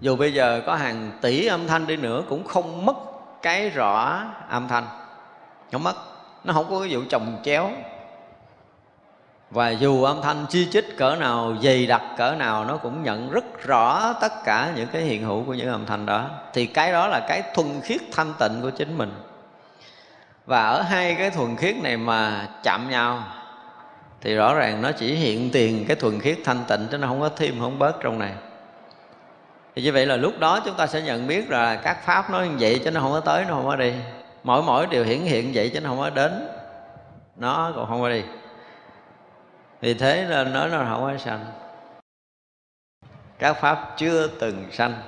[0.00, 2.96] Dù bây giờ có hàng tỷ âm thanh đi nữa cũng không mất
[3.42, 4.86] cái rõ âm thanh.
[5.72, 5.94] Không mất.
[6.44, 7.70] Nó không có cái vụ chồng chéo
[9.50, 13.30] và dù âm thanh chi chích cỡ nào, dày đặc cỡ nào, nó cũng nhận
[13.30, 16.30] rất rõ tất cả những cái hiện hữu của những âm thanh đó.
[16.52, 19.12] Thì cái đó là cái thuần khiết thanh tịnh của chính mình.
[20.46, 23.22] Và ở hai cái thuần khiết này mà chạm nhau,
[24.20, 27.20] thì rõ ràng nó chỉ hiện tiền cái thuần khiết thanh tịnh, chứ nó không
[27.20, 28.32] có thêm, không bớt trong này.
[29.76, 32.42] Thì như vậy là lúc đó chúng ta sẽ nhận biết là các pháp nó
[32.42, 33.92] như vậy chứ nó không có tới, nó không có đi.
[34.44, 36.48] Mỗi mỗi điều hiển hiện vậy chứ nó không có đến,
[37.36, 38.22] nó còn không có đi
[39.80, 41.44] vì thế nên nói nó không có sanh?
[43.38, 45.02] Các pháp chưa từng sanh.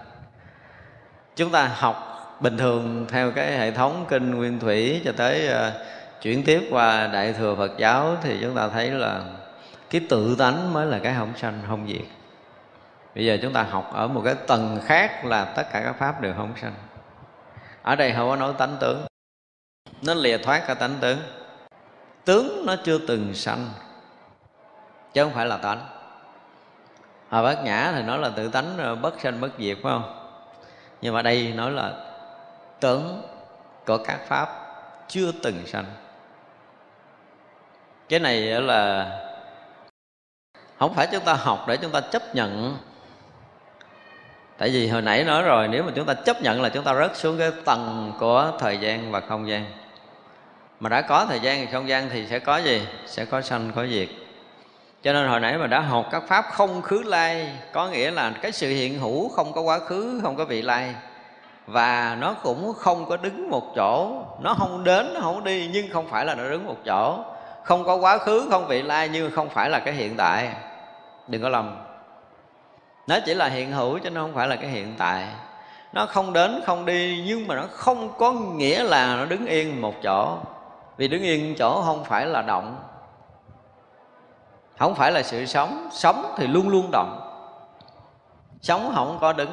[1.37, 2.07] Chúng ta học
[2.41, 5.75] bình thường theo cái hệ thống kinh nguyên thủy cho tới uh,
[6.23, 9.25] chuyển tiếp qua đại thừa phật giáo thì chúng ta thấy là
[9.91, 12.07] cái tự tánh mới là cái không sanh không diệt.
[13.15, 16.21] Bây giờ chúng ta học ở một cái tầng khác là tất cả các pháp
[16.21, 16.75] đều không sanh.
[17.83, 19.07] Ở đây không có nói tánh tướng.
[20.03, 21.19] Nó lìa thoát cả tánh tướng.
[22.25, 23.69] Tướng nó chưa từng sanh
[25.13, 25.81] chứ không phải là tánh.
[27.29, 30.37] Hòa bát nhã thì nói là tự tánh ờ, bất sanh bất diệt, phải không?
[31.01, 31.93] Nhưng mà đây nói là
[32.81, 33.23] tưởng
[33.87, 34.49] của các pháp
[35.09, 35.85] chưa từng sanh.
[38.09, 39.11] Cái này là
[40.79, 42.79] không phải chúng ta học để chúng ta chấp nhận.
[44.59, 46.95] Tại vì hồi nãy nói rồi, nếu mà chúng ta chấp nhận là chúng ta
[46.95, 49.65] rớt xuống cái tầng của thời gian và không gian.
[50.81, 52.87] Mà đã có thời gian và không gian thì sẽ có gì?
[53.07, 54.09] Sẽ có sanh, có diệt
[55.03, 58.33] cho nên hồi nãy mà đã học các pháp không khứ lai, có nghĩa là
[58.43, 60.95] cái sự hiện hữu không có quá khứ, không có vị lai.
[61.67, 64.23] Và nó cũng không có đứng một chỗ.
[64.41, 67.19] Nó không đến, nó không đi, nhưng không phải là nó đứng một chỗ.
[67.65, 70.49] Không có quá khứ, không vị lai, nhưng không phải là cái hiện tại.
[71.29, 71.77] Đừng có lầm.
[73.07, 75.27] Nó chỉ là hiện hữu, chứ nó không phải là cái hiện tại.
[75.93, 79.81] Nó không đến, không đi, nhưng mà nó không có nghĩa là nó đứng yên
[79.81, 80.39] một chỗ.
[80.97, 82.77] Vì đứng yên chỗ không phải là động
[84.81, 85.89] không phải là sự sống.
[85.93, 87.21] Sống thì luôn luôn động.
[88.61, 89.53] Sống không có đứng.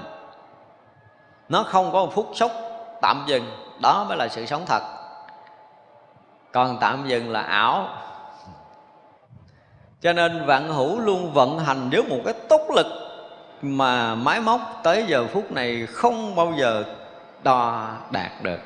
[1.50, 2.52] Nó không có một phút sốc
[3.02, 3.52] tạm dừng.
[3.82, 4.82] Đó mới là sự sống thật.
[6.52, 7.88] Còn tạm dừng là ảo.
[10.02, 12.88] Cho nên vạn hữu luôn vận hành với một cái tốc lực
[13.62, 16.84] mà máy móc tới giờ phút này không bao giờ
[17.44, 18.60] đo đạt được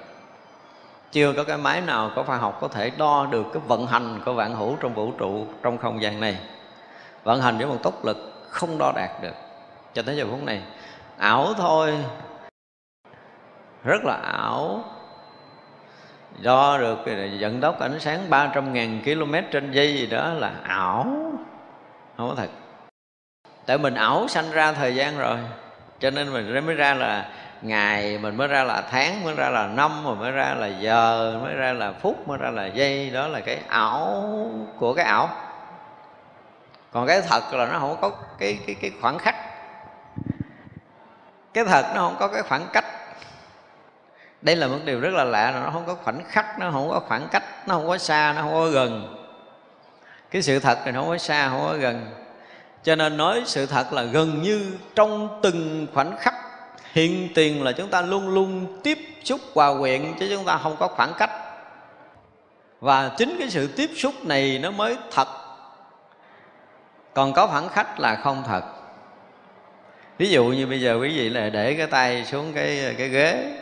[1.12, 4.20] chưa có cái máy nào có khoa học có thể đo được cái vận hành
[4.26, 6.38] của vạn hữu trong vũ trụ trong không gian này.
[7.24, 9.34] Vận hành với một tốc lực không đo đạt được.
[9.94, 10.62] Cho tới giờ phút này,
[11.18, 11.98] ảo thôi.
[13.84, 14.84] Rất là ảo.
[16.42, 17.00] Đo được
[17.40, 21.04] vận tốc ánh sáng 300.000 km trên giây gì đó là ảo.
[22.18, 22.50] Không có thật.
[23.66, 25.38] Tại mình ảo sanh ra thời gian rồi.
[26.00, 27.30] Cho nên mình mới ra là
[27.62, 31.40] ngày mình mới ra là tháng, mới ra là năm, rồi mới ra là giờ,
[31.44, 33.10] mới ra là phút, mới ra là giây.
[33.10, 34.24] Đó là cái ảo
[34.80, 35.30] của cái ảo.
[36.92, 39.36] Còn cái thật là nó không có cái cái cái khoảng khắc
[41.54, 42.86] cái thật nó không có cái khoảng cách.
[44.42, 46.90] Đây là một điều rất là lạ, là nó không có khoảnh khắc, nó không
[46.90, 49.18] có khoảng cách, nó không có xa, nó không có gần.
[50.32, 52.12] Cái sự thật thì nó không có xa, không có gần.
[52.84, 56.34] Cho nên nói sự thật là gần như trong từng khoảnh khắc
[56.92, 60.76] hiện tiền là chúng ta luôn luôn tiếp xúc hòa quyện, chứ chúng ta không
[60.80, 61.32] có khoảng cách.
[62.80, 65.28] Và chính cái sự tiếp xúc này nó mới thật.
[67.14, 68.64] Còn có khoảng khách là không thật.
[70.18, 73.58] Ví dụ như bây giờ quý vị là để cái tay xuống cái cái ghế,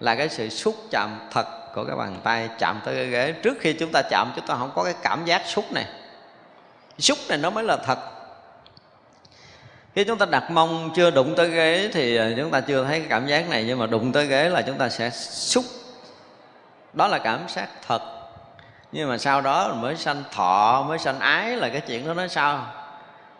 [0.00, 3.34] là cái sự xúc chạm thật của cái bàn tay chạm tới cái ghế.
[3.42, 5.86] Trước khi chúng ta chạm, chúng ta không có cái cảm giác xúc này.
[6.98, 7.98] Xúc này nó mới là thật
[9.94, 12.98] khi chúng ta đặt mông chưa đụng tới ghế thì à, chúng ta chưa thấy
[12.98, 15.64] cái cảm giác này, nhưng mà đụng tới ghế là chúng ta sẽ xúc.
[16.92, 18.02] Đó là cảm giác thật.
[18.92, 22.28] Nhưng mà sau đó mới sanh thọ, mới sanh ái là cái chuyện đó nói
[22.28, 22.66] sao?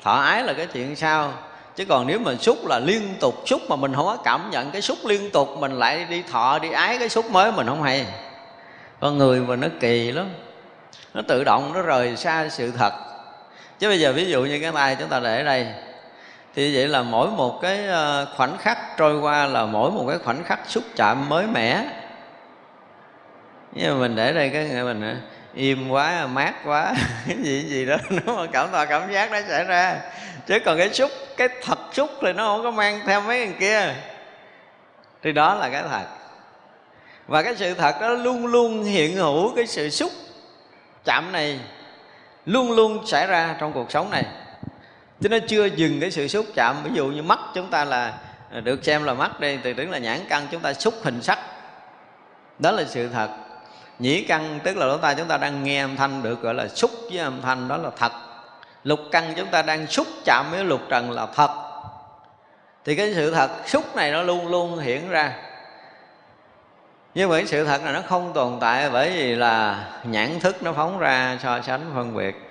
[0.03, 1.33] Thọ ái là cái chuyện sao?
[1.77, 4.71] Chứ còn nếu mà xúc là liên tục, xúc mà mình không có cảm nhận
[4.71, 7.83] cái xúc liên tục, mình lại đi thọ, đi ái cái xúc mới, mình không
[7.83, 8.07] hay.
[9.01, 10.29] Con người mà nó kỳ lắm.
[11.15, 12.93] Nó tự động nó rời xa sự thật.
[13.79, 15.67] Chứ bây giờ ví dụ như cái tay chúng ta để ở đây
[16.55, 20.19] thì vậy là mỗi một cái ờ, khoảnh khắc trôi qua là mỗi một cái
[20.19, 21.85] khoảnh khắc xúc chạm mới mẻ.
[23.73, 25.17] Nhưng mà mình để đây cái người mình ờ,
[25.55, 26.95] im quá, mát quá,
[27.27, 29.97] cái gì gì đó, nó mà cảm thọ cảm giác nó xảy ra.
[30.47, 33.57] Chứ còn cái xúc, cái thật xúc thì nó không có mang theo mấy người
[33.61, 33.95] kia.
[35.23, 36.05] Thì đó là cái thật.
[37.27, 40.11] Và cái sự thật đó luôn luôn hiện hữu cái sự xúc
[41.05, 41.61] chạm này
[42.47, 44.25] luôn luôn xảy ra trong cuộc sống này
[45.21, 46.77] chứ nó chưa dừng cái sự xúc chạm.
[46.85, 48.15] Ví dụ như mắt chúng ta là
[48.53, 51.23] à, được xem là mắt đây, từ tiếng là nhãn căn chúng ta xúc hình
[51.23, 51.39] sắc.
[52.59, 53.29] Đó là sự thật.
[53.99, 56.69] Nhĩ căn tức là lỗ tai chúng ta đang nghe âm thanh được gọi là
[56.69, 58.13] xúc với âm thanh, đó là thật.
[58.85, 61.51] Lục căn chúng ta đang xúc chạm với lục trần là thật.
[62.85, 65.33] Thì cái sự thật xúc này nó luôn luôn hiện ra.
[67.15, 70.63] Nhưng mà cái sự thật là nó không tồn tại bởi vì là nhãn thức
[70.63, 72.50] nó phóng ra so sánh phân biệt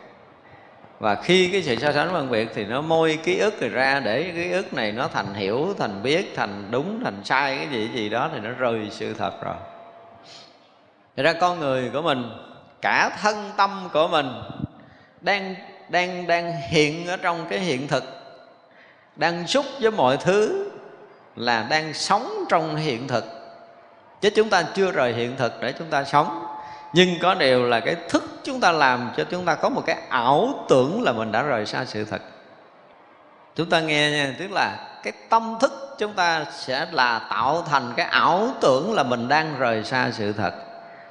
[1.00, 4.00] và khi cái sự so sánh phân biệt thì nó môi ký ức rồi ra
[4.00, 7.90] để ký ức này nó thành hiểu, thành biết, thành đúng, thành sai cái gì
[7.94, 9.56] gì đó thì nó rời sự thật rồi.
[11.16, 12.32] Thì ra con người của mình,
[12.82, 14.28] cả thân tâm của mình
[15.22, 15.56] đang
[15.90, 18.04] đang đang hiện ở trong cái hiện thực,
[19.16, 20.70] đang xúc với mọi thứ
[21.36, 23.26] là đang sống trong hiện thực.
[24.22, 26.46] Chứ chúng ta chưa rời hiện thực để chúng ta sống
[26.94, 29.98] nhưng có điều là cái thức chúng ta làm cho chúng ta có một cái
[30.10, 32.22] ảo tưởng là mình đã rời xa sự thật.
[33.56, 37.94] Chúng ta nghe nha, tức là cái tâm thức chúng ta sẽ là tạo thành
[37.98, 40.54] cái ảo tưởng là mình đang rời xa sự thật.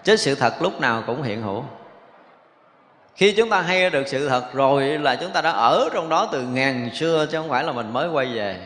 [0.04, 1.64] Chứ sự thật lúc nào cũng hiện hữu.
[3.16, 6.28] Khi chúng ta hay được sự thật rồi là chúng ta đã ở trong đó
[6.32, 8.60] từ ngàn xưa, chứ không phải là mình mới quay về.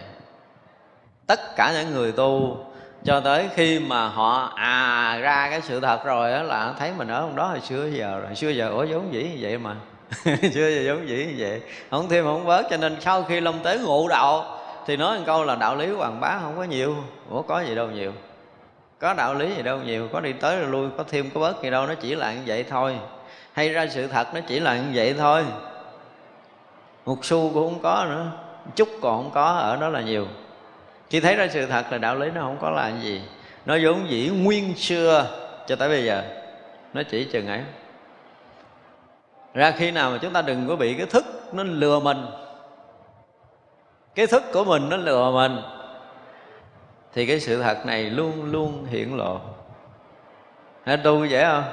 [1.27, 2.59] Tất cả những người tu
[3.05, 7.09] cho tới khi mà họ à ra cái sự thật rồi đó là thấy mình
[7.09, 8.35] ở trong đó hồi xưa giờ rồi.
[8.35, 9.75] Xưa giờ, ủa giống dĩ như vậy mà.
[10.25, 11.61] Xưa giờ giống dĩ như vậy.
[11.91, 15.25] Không thêm không bớt, cho nên sau khi long tế ngộ đạo thì nói một
[15.27, 16.97] câu là đạo lý hoàng bá không có nhiều.
[17.31, 18.12] Ủa, có gì đâu nhiều.
[18.99, 20.09] Có đạo lý gì đâu nhiều.
[20.12, 21.87] Có đi tới rồi lui, có thêm có bớt gì đâu.
[21.87, 22.97] Nó chỉ là như vậy thôi.
[23.53, 25.45] Hay ra sự thật nó chỉ là như vậy thôi.
[27.07, 28.27] Một xu cũng không có nữa.
[28.77, 30.27] Chút còn không có, ở đó là nhiều
[31.12, 33.22] khi thấy ra sự thật là đạo lý nó không có là gì.
[33.66, 35.27] Nó vốn dĩ nguyên xưa
[35.66, 36.22] cho tới bây giờ.
[36.92, 37.61] Nó chỉ chừng ấy.
[39.55, 42.27] Ra khi nào mà chúng ta đừng có bị cái thức nó lừa mình.
[44.14, 45.62] Cái thức của mình nó lừa mình.
[47.14, 49.40] Thì cái sự thật này luôn luôn hiển lộ.
[50.85, 51.64] Hả, tu dễ không?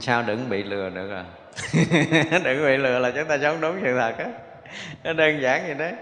[0.00, 1.24] Sao đừng bị lừa được à?
[2.44, 4.26] Đừng bị lừa là chúng ta sống đúng sự thật á.
[5.04, 5.92] Nó đơn giản vậy đấy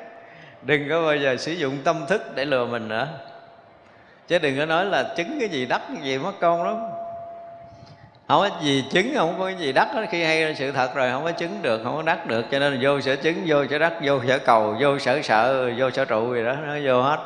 [0.62, 3.08] đừng có bao giờ sử dụng tâm thức để lừa mình nữa.
[4.28, 6.76] Chứ đừng có nói là chứng cái gì đắt cái gì mất công lắm.
[8.28, 10.02] Không có gì chứng, không có gì đắt đó.
[10.10, 12.44] khi hay sự thật rồi, không có chứng được, không có đắt được.
[12.50, 15.70] Cho nên là vô sở chứng, vô sở đắt vô sở cầu, vô sở sợ,
[15.78, 17.18] vô sở trụ gì đó, nó vô hết.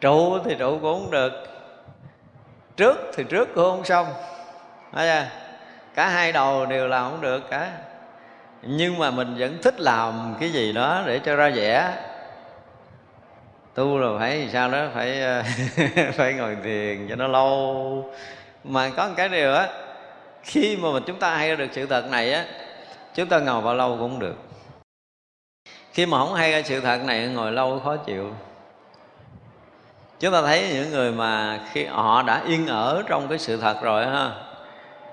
[0.00, 1.32] Trụ thì trụ cũng không được.
[2.76, 4.06] Trước thì trước cũng không xong.
[4.92, 5.26] Thấy chưa?
[5.94, 7.70] cả hai đầu đều là không được cả
[8.68, 11.92] nhưng mà mình vẫn thích làm cái gì đó để cho ra vẻ.
[13.74, 15.42] Tu là phải sao đó, phải ờ,
[16.12, 18.14] phải ngồi thiền cho nó lâu.
[18.64, 19.68] Mà có một cái điều á,
[20.42, 22.44] khi mà mình chúng ta hay được sự thật này á,
[23.14, 24.36] chúng ta ngồi bao lâu cũng được.
[25.92, 28.34] Khi mà không hay ra sự thật này, ngồi lâu khó chịu.
[30.20, 33.82] Chúng ta thấy những người mà khi họ đã yên ở trong cái sự thật
[33.82, 34.45] rồi ha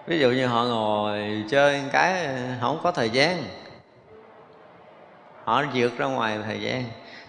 [0.07, 2.27] ví dụ như họ ngồi chơi cái
[2.61, 3.43] không có thời gian.
[5.43, 6.83] Họ vượt ra ngoài thời gian.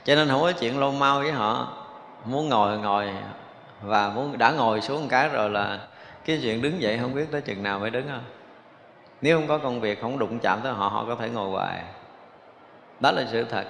[0.05, 1.69] Cho nên không có chuyện lâu mau với họ.
[2.25, 3.09] Muốn ngồi ngồi.
[3.83, 5.79] Và muốn đã ngồi xuống một cái rồi là
[6.25, 8.25] cái chuyện đứng dậy không biết tới chừng nào mới đứng không
[9.25, 11.83] nếu không có công việc không đụng chạm tới họ họ có thể ngồi hoài.
[13.01, 13.65] Đó là sự thật.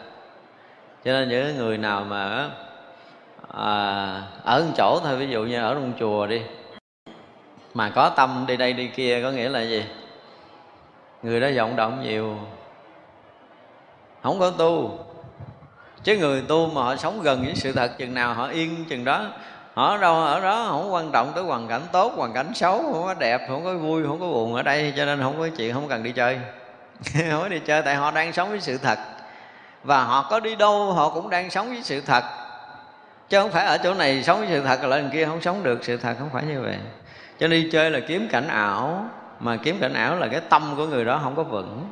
[1.04, 2.50] Cho nên những người nào mà
[3.48, 6.42] à, ở một chỗ thôi ví dụ như ở trong chùa đi
[7.74, 9.84] mà có tâm đi đây đi kia có nghĩa là gì?
[11.22, 12.38] Người đó vọng động nhiều.
[14.22, 14.98] Không có tu.
[16.04, 19.04] Chứ người tu mà họ sống gần với sự thật, chừng nào họ yên chừng
[19.04, 19.26] đó,
[19.74, 23.02] họ đâu ở đó không quan trọng tới hoàn cảnh tốt, hoàn cảnh xấu, không
[23.02, 25.74] có đẹp, không có vui, không có buồn ở đây, cho nên không có chuyện,
[25.74, 26.38] không cần đi chơi.
[27.30, 28.98] Không có đi chơi tại họ đang sống với sự thật.
[29.84, 32.24] Và họ có đi đâu, họ cũng đang sống với sự thật.
[33.28, 35.62] Chứ không phải ở chỗ này sống với sự thật là lần kia không sống
[35.62, 36.76] được sự thật, không phải như vậy
[37.44, 40.86] cho đi chơi là kiếm cảnh ảo, mà kiếm cảnh ảo là cái tâm của
[40.86, 41.84] người đó không có vững.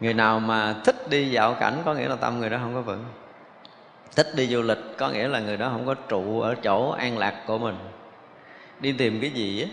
[0.00, 2.80] Người nào mà thích đi dạo cảnh có nghĩa là tâm người đó không có
[2.80, 3.04] vững.
[4.16, 7.18] Thích đi du lịch có nghĩa là người đó không có trụ ở chỗ an
[7.18, 7.74] lạc của mình.
[8.80, 9.68] Đi tìm cái gì á,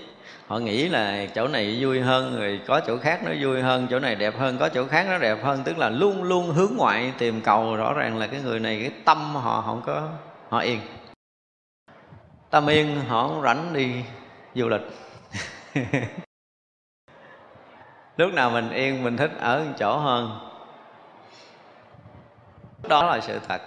[0.47, 3.99] họ nghĩ là chỗ này vui hơn rồi có chỗ khác nó vui hơn, chỗ
[3.99, 5.61] này đẹp hơn, có chỗ khác nó đẹp hơn.
[5.63, 8.91] Tức là luôn luôn hướng ngoại tìm cầu, rõ ràng là cái người này, cái
[9.05, 10.09] tâm họ không có,
[10.49, 10.79] họ yên.
[12.49, 13.91] Tâm yên, họ không rảnh đi
[14.57, 14.81] du lịch.
[18.17, 20.39] Lúc nào mình yên mình thích ở một chỗ hơn.
[22.83, 23.61] Đó là sự thật.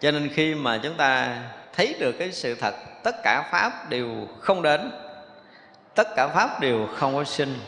[0.00, 1.38] Cho nên khi mà chúng ta
[1.72, 4.08] thấy được cái sự thật tất cả pháp đều
[4.40, 4.90] không đến.
[5.94, 7.58] Tất cả pháp đều không có sinh.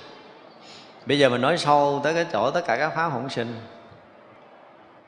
[1.07, 3.61] Bây giờ mình nói sâu tới cái chỗ tất cả các pháp không sinh.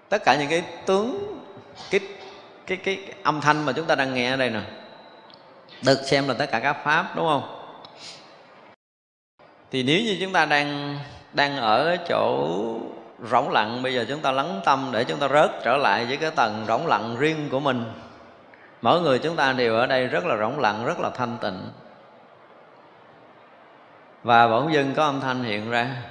[0.08, 1.40] Tất cả những cái tướng
[1.90, 2.00] cái
[2.66, 4.60] cái cái, âm thanh mà chúng ta đang nghe ở đây nè
[5.82, 7.56] được xem là tất cả các pháp, đúng không?
[9.70, 10.98] Thì nếu như chúng ta đang
[11.32, 12.48] đang ở chỗ
[13.30, 16.16] rỗng lặng, bây giờ chúng ta lắng tâm để chúng ta rớt trở lại với
[16.16, 17.84] cái tầng rỗng lặng riêng của mình.
[18.82, 21.70] Mỗi người chúng ta đều ở đây rất là rỗng lặng, rất là thanh tịnh.
[24.22, 26.02] Và bỗng dưng có âm thanh hiện ra.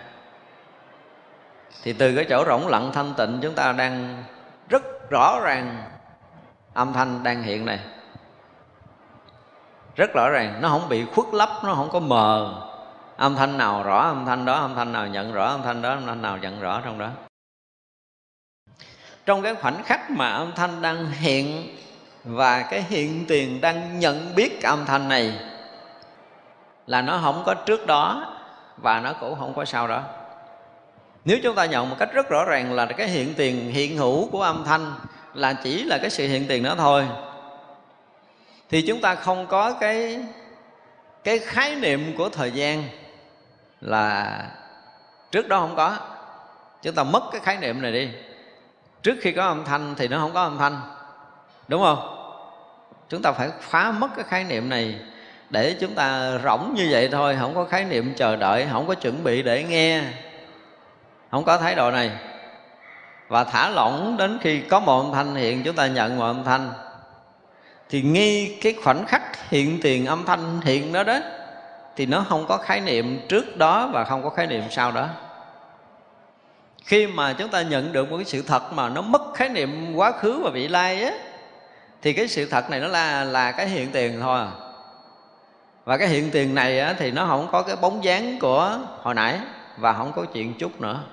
[1.83, 4.23] Thì từ cái chỗ rỗng lặng thanh tịnh chúng ta đang
[4.69, 5.83] rất rõ ràng
[6.73, 7.79] âm thanh đang hiện này
[9.95, 12.61] rất rõ ràng, nó không bị khuất lấp, nó không có mờ.
[13.17, 15.89] Âm thanh nào rõ, âm thanh đó, âm thanh nào nhận rõ, âm thanh đó,
[15.89, 17.09] âm thanh nào nhận rõ trong đó.
[19.25, 21.75] Trong cái khoảnh khắc mà âm thanh đang hiện
[22.23, 25.39] và cái hiện tiền đang nhận biết cái âm thanh này
[26.87, 28.33] là nó không có trước đó
[28.77, 30.01] và nó cũng không có sau đó.
[31.25, 34.29] Nếu chúng ta nhận một cách rất rõ ràng là cái hiện tiền, hiện hữu
[34.29, 34.93] của âm thanh
[35.33, 37.05] là chỉ là cái sự hiện tiền đó thôi
[38.69, 40.19] thì chúng ta không có cái
[41.23, 42.83] cái khái niệm của thời gian
[43.81, 44.39] là
[45.31, 45.97] trước đó không có.
[46.81, 48.09] Chúng ta mất cái khái niệm này đi.
[49.03, 50.81] Trước khi có âm thanh thì nó không có âm thanh.
[51.67, 52.11] Đúng không?
[53.09, 54.99] Chúng ta phải phá mất cái khái niệm này
[55.49, 57.37] để chúng ta rỗng như vậy thôi.
[57.39, 60.01] Không có khái niệm chờ đợi, không có chuẩn bị để nghe.
[61.31, 62.11] Không có thái độ này.
[63.27, 66.43] Và thả lỏng đến khi có một âm thanh hiện, chúng ta nhận một âm
[66.43, 66.71] thanh
[67.89, 71.19] thì ngay cái khoảnh khắc hiện tiền âm thanh hiện đó đó
[71.95, 75.07] thì nó không có khái niệm trước đó và không có khái niệm sau đó.
[76.85, 79.95] Khi mà chúng ta nhận được một cái sự thật mà nó mất khái niệm
[79.95, 81.11] quá khứ và vị lai á
[82.01, 84.45] thì cái sự thật này nó là là cái hiện tiền thôi.
[85.85, 89.15] Và cái hiện tiền này á, thì nó không có cái bóng dáng của hồi
[89.15, 89.39] nãy
[89.77, 91.03] và không có chuyện chút nữa.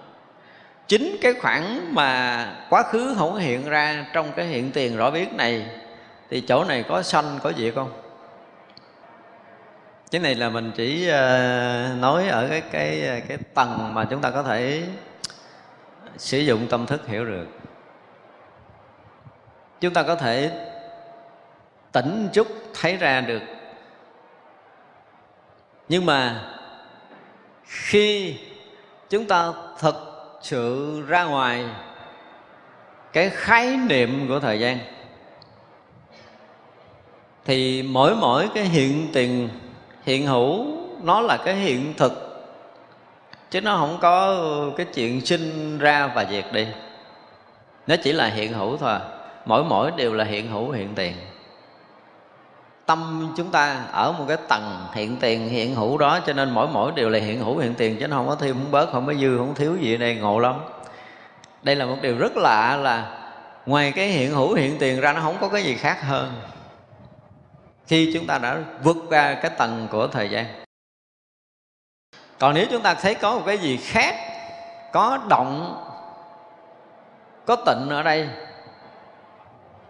[0.89, 5.33] Chính cái khoảng mà quá khứ không hiện ra trong cái hiện tiền rõ biết
[5.33, 5.67] này
[6.33, 7.93] thì chỗ này có sanh, có diệt không?
[10.11, 14.31] Cái này là mình chỉ ờ, nói ở cái cái cái tầng mà chúng ta
[14.31, 14.83] có thể
[16.17, 17.47] sử dụng tâm thức hiểu được.
[19.81, 20.51] Chúng ta có thể
[21.93, 22.47] tỉnh chút,
[22.81, 23.43] thấy ra được.
[25.89, 26.49] Nhưng mà
[27.65, 28.37] khi
[29.11, 29.97] chúng ta thực
[30.43, 31.65] sự ra ngoài,
[33.13, 34.79] cái khái niệm của thời gian
[37.45, 39.49] thì mỗi mỗi cái hiện tiền,
[40.03, 40.67] hiện hữu,
[41.03, 42.29] nó là cái hiện thực.
[43.51, 44.37] Chứ nó không có
[44.77, 46.67] cái chuyện sinh ra và diệt đi.
[47.87, 48.99] Nó chỉ là hiện hữu thôi.
[49.45, 51.13] Mỗi mỗi đều là hiện hữu, hiện tiền.
[52.87, 56.69] Tâm chúng ta ở một cái tầng hiện tiền, hiện hữu đó, cho nên mỗi
[56.69, 57.97] mỗi đều là hiện hữu, hiện tiền.
[58.01, 60.15] Chứ nó không có thêm không bớt, không có dư, không thiếu gì ở đây
[60.15, 60.55] ngộ lắm.
[61.63, 63.19] Đây là một điều rất lạ là
[63.67, 66.33] ngoài cái hiện hữu, hiện tiền ra, nó không có cái gì khác hơn
[67.87, 70.47] khi chúng ta đã vượt qua cái tầng của thời gian.
[72.39, 74.15] Còn nếu chúng ta thấy có một cái gì khác,
[74.93, 75.85] có động,
[77.47, 78.29] có tịnh ở đây,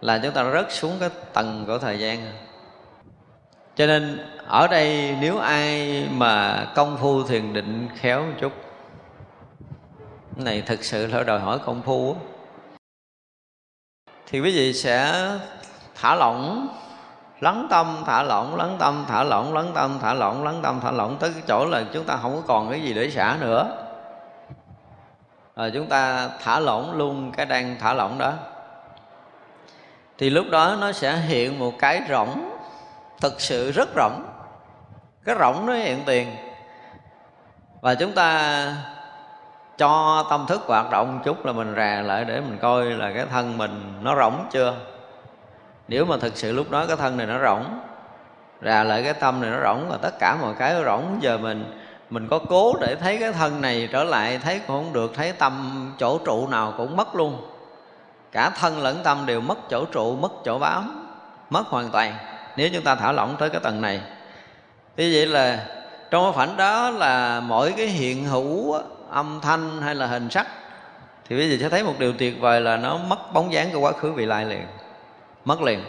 [0.01, 2.31] là chúng ta rớt xuống cái tầng của thời gian.
[3.75, 8.53] Cho nên ở đây nếu ai mà công phu thiền định khéo một chút
[10.35, 12.15] này thực sự là đòi hỏi công phu
[14.27, 15.13] thì quý vị sẽ
[15.95, 16.67] thả lỏng
[17.43, 20.91] lắng tâm, thả lỏng lắng tâm, thả lỏng lắng tâm, thả lỏng lắng tâm, thả
[20.91, 21.17] lỏng.
[21.19, 23.85] Tới cái chỗ là chúng ta không có còn cái gì để xả nữa.
[25.55, 28.33] Rồi chúng ta thả lỏng luôn cái đang thả lỏng đó.
[30.17, 32.49] Thì lúc đó nó sẽ hiện một cái rỗng,
[33.21, 34.25] thực sự rất rộng
[35.25, 36.35] cái rộng nó hiện tiền.
[37.81, 38.67] Và chúng ta
[39.77, 43.25] cho tâm thức hoạt động chút là mình rà lại để mình coi là cái
[43.31, 44.75] thân mình nó rỗng chưa
[45.87, 47.79] nếu mà thực sự lúc đó cái thân này nó rỗng
[48.61, 51.17] ra lại cái tâm này nó rỗng và tất cả mọi cái nó rỗng.
[51.21, 51.79] Giờ mình
[52.09, 55.31] mình có cố để thấy cái thân này trở lại, thấy cũng không được, thấy
[55.31, 57.47] tâm chỗ trụ nào cũng mất luôn.
[58.31, 61.07] Cả thân lẫn tâm đều mất chỗ trụ, mất chỗ bám,
[61.49, 62.15] mất hoàn toàn.
[62.57, 64.01] Nếu chúng ta thả lỏng tới cái tầng này.
[64.97, 65.65] Như vậy là
[66.11, 68.75] trong cái khoảnh đó là mỗi cái hiện hữu
[69.09, 70.47] âm thanh hay là hình sắc,
[71.29, 73.79] thì bây giờ sẽ thấy một điều tuyệt vời là nó mất bóng dáng của
[73.79, 74.65] quá khứ vị lai liền
[75.45, 75.83] mất liền.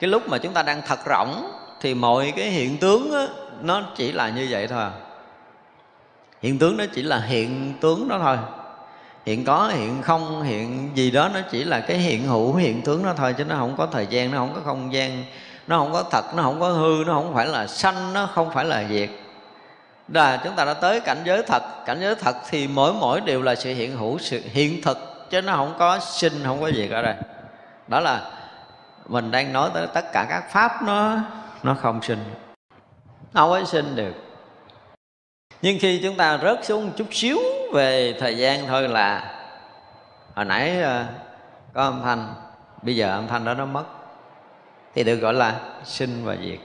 [0.00, 3.26] Cái lúc mà chúng ta đang thật rỗng thì mọi cái hiện tướng đó,
[3.60, 4.84] nó chỉ là như vậy thôi.
[6.42, 8.36] Hiện tướng nó chỉ là hiện tướng đó thôi.
[9.26, 13.04] Hiện có hiện không hiện gì đó nó chỉ là cái hiện hữu hiện tướng
[13.04, 15.24] đó thôi chứ nó không có thời gian nó không có không gian
[15.66, 18.50] nó không có thật nó không có hư nó không phải là sanh nó không
[18.54, 19.10] phải là diệt.
[20.08, 21.62] Là chúng ta đã tới cảnh giới thật.
[21.86, 25.42] Cảnh giới thật thì mỗi mỗi đều là sự hiện hữu sự hiện thực chứ
[25.42, 27.14] nó không có sinh không có diệt ở đây.
[27.88, 28.30] Đó là
[29.08, 31.18] mình đang nói tới tất cả các pháp nó
[31.62, 32.24] nó không sinh.
[33.34, 34.14] Không có sinh được.
[35.62, 37.38] Nhưng khi chúng ta rớt xuống chút xíu
[37.72, 39.34] về thời gian thôi là
[40.34, 41.04] hồi nãy ờ,
[41.72, 42.34] có âm thanh.
[42.82, 43.84] Bây giờ âm thanh đó nó mất.
[44.94, 46.58] Thì được gọi là sinh và diệt.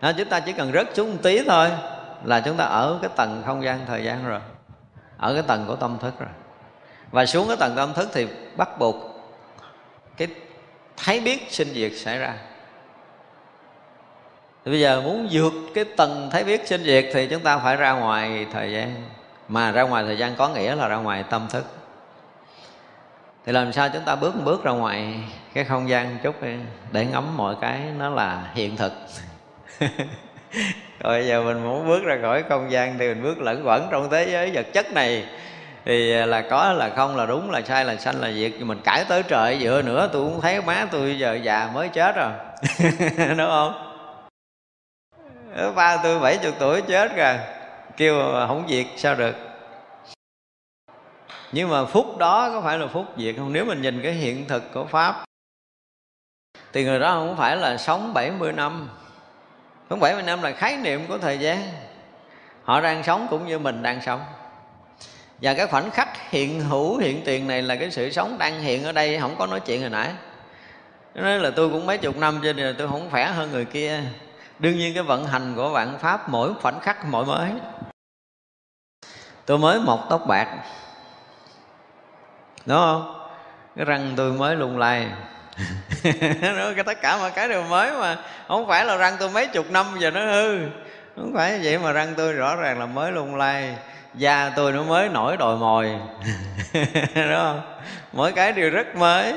[0.00, 1.70] À, chúng ta chỉ cần rớt xuống một tí thôi
[2.24, 4.40] là chúng ta ở cái tầng không gian thời gian rồi.
[5.16, 6.28] Ở cái tầng của tâm thức rồi.
[7.10, 8.96] Và xuống cái tầng tâm thức thì bắt buộc
[10.16, 10.28] cái
[11.04, 12.34] thấy biết sinh diệt xảy ra.
[14.64, 17.76] Thì bây giờ muốn vượt cái tầng thấy biết sinh diệt thì chúng ta phải
[17.76, 18.94] ra ngoài thời gian.
[19.48, 21.64] Mà ra ngoài thời gian có nghĩa là ra ngoài tâm thức.
[23.46, 25.14] Thì làm sao chúng ta bước một bước ra ngoài
[25.54, 26.34] cái không gian chút
[26.92, 28.92] để ngắm mọi cái nó là hiện thực.
[31.00, 33.88] Rồi bây giờ mình muốn bước ra khỏi không gian thì mình bước lẫn quẩn
[33.90, 35.26] trong thế giới vật chất này
[35.84, 38.52] thì à, là có, là không, là đúng, là sai, là sanh, là diệt.
[38.60, 42.16] Mình cãi tới trời dựa nữa tôi cũng thấy má tôi giờ già mới chết
[42.16, 42.32] rồi.
[43.36, 43.86] Đúng không?
[45.74, 47.38] Ba tôi bảy chục tuổi chết rồi.
[47.96, 48.14] Kêu
[48.48, 49.34] không diệt, sao được?
[51.52, 53.52] Nhưng mà phút đó có phải là phút diệt không?
[53.52, 55.24] Nếu mình nhìn cái hiện thực của pháp,
[56.72, 58.88] thì người đó không phải là sống 70 năm.
[59.90, 61.58] Sống 70 năm là khái niệm của thời gian.
[62.64, 64.20] Họ đang sống cũng như mình đang sống.
[65.42, 68.84] Và cái khoảnh khắc hiện hữu, hiện tiền này là cái sự sống đang hiện
[68.84, 70.10] ở đây, Không có nói chuyện hồi nãy.
[71.14, 73.64] Nói là tôi cũng mấy chục năm cho nên là tôi không khỏe hơn người
[73.64, 74.00] kia.
[74.58, 77.50] Đương nhiên cái vận hành của vạn pháp mỗi khoảnh khắc mỗi mới.
[79.46, 80.48] Tôi mới một tóc bạc.
[82.66, 83.28] Đúng không?
[83.76, 85.06] Cái răng tôi mới lung lay.
[86.76, 88.16] Cái tất cả mọi cái đều mới mà.
[88.48, 90.58] Không phải là răng tôi mấy chục năm giờ nó hư.
[91.16, 93.76] Không phải vậy mà răng tôi rõ ràng là mới lung lay
[94.14, 95.86] da tôi nó mới nổi đồi mồi.
[97.14, 97.60] Đúng không?
[98.12, 99.34] Mỗi cái đều rất mới.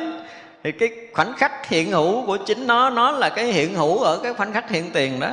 [0.63, 4.19] Thì cái khoảnh khắc hiện hữu của chính nó nó là cái hiện hữu ở
[4.23, 5.29] cái khoảnh khắc hiện tiền đó.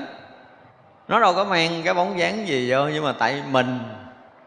[1.09, 3.79] Nó đâu có mang cái bóng dáng gì vô, nhưng mà tại mình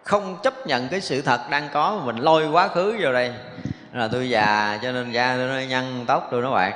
[0.03, 3.33] không chấp nhận cái sự thật đang có mình lôi quá khứ vào đây.
[3.93, 6.73] Là tôi già, cho nên da tôi nó nhăn, tóc tôi nó bạc.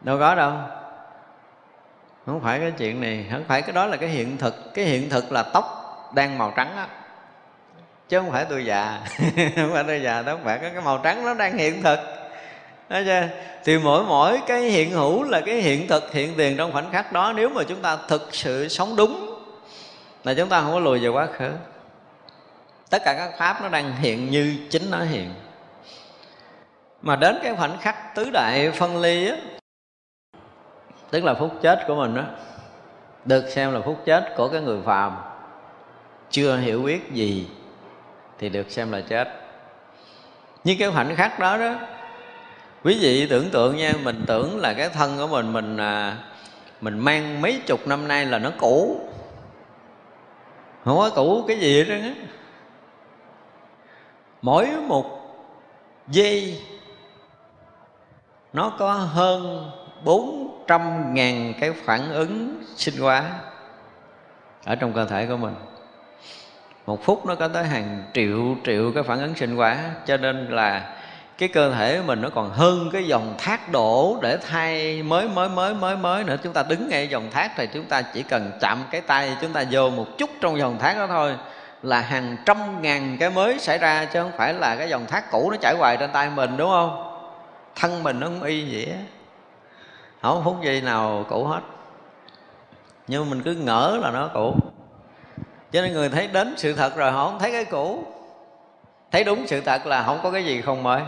[0.00, 0.52] Đâu có đâu.
[2.26, 4.74] Không phải cái chuyện này, không phải cái đó là cái hiện thực.
[4.74, 5.77] Cái hiện thực là tóc
[6.14, 6.86] đang màu trắng á.
[8.08, 9.00] Chứ không phải tôi già.
[9.56, 11.98] Không phải tôi già tóc bạc cái màu trắng nó đang hiện thực.
[12.88, 13.28] Đấy chưa?
[13.64, 17.12] Thì mỗi mỗi cái hiện hữu là cái hiện thực, hiện tiền trong khoảnh khắc
[17.12, 17.32] đó.
[17.36, 19.28] Nếu mà chúng ta thực sự sống đúng,
[20.24, 21.50] Là chúng ta không có lùi về quá khứ.
[22.90, 25.34] Tất cả các pháp nó đang hiện như chính nó hiện.
[27.02, 29.36] Mà đến cái khoảnh khắc tứ đại phân ly á,
[31.10, 32.22] tức là phút chết của mình đó
[33.24, 35.16] được xem là phút chết của cái người phàm
[36.30, 37.48] chưa hiểu biết gì
[38.38, 39.28] thì được xem là chết.
[40.64, 41.74] Nhưng cái khoảnh khắc đó đó
[42.84, 46.16] quý vị tưởng tượng nha mình tưởng là cái thân của mình mình à,
[46.80, 49.00] mình mang mấy chục năm nay là nó cũ.
[50.84, 52.14] Không có cũ cái gì hết á.
[54.42, 55.04] Mỗi một
[56.08, 56.62] giây
[58.52, 59.70] nó có hơn
[60.04, 63.30] 400 ngàn cái phản ứng sinh hóa
[64.64, 65.54] ở trong cơ thể của mình
[66.88, 69.76] một phút nó có tới hàng triệu triệu cái phản ứng sinh hóa.
[70.06, 70.96] Cho nên là
[71.38, 75.48] cái cơ thể mình nó còn hơn cái dòng thác đổ để thay mới mới
[75.48, 76.36] mới mới mới nữa.
[76.42, 79.52] Chúng ta đứng ngay dòng thác thì chúng ta chỉ cần chạm cái tay, chúng
[79.52, 81.34] ta vô một chút trong dòng thác đó thôi
[81.82, 85.30] là hàng trăm ngàn cái mới xảy ra, chứ không phải là cái dòng thác
[85.30, 87.20] cũ nó chảy hoài trên tay mình, đúng không?
[87.76, 88.98] Thân mình nó không y vậy á
[90.22, 91.60] không phút giây nào cũ hết.
[93.08, 94.54] Nhưng mà mình cứ ngỡ là nó cũ
[95.72, 98.04] cho nên người thấy đến sự thật rồi họ không thấy cái cũ.
[99.10, 101.02] Thấy đúng sự thật là không có cái gì không mới.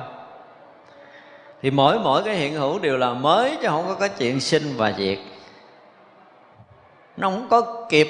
[1.62, 4.76] Thì mỗi mỗi cái hiện hữu đều là mới chứ không có cái chuyện sinh
[4.76, 5.18] và diệt.
[7.16, 8.08] Nó không có kịp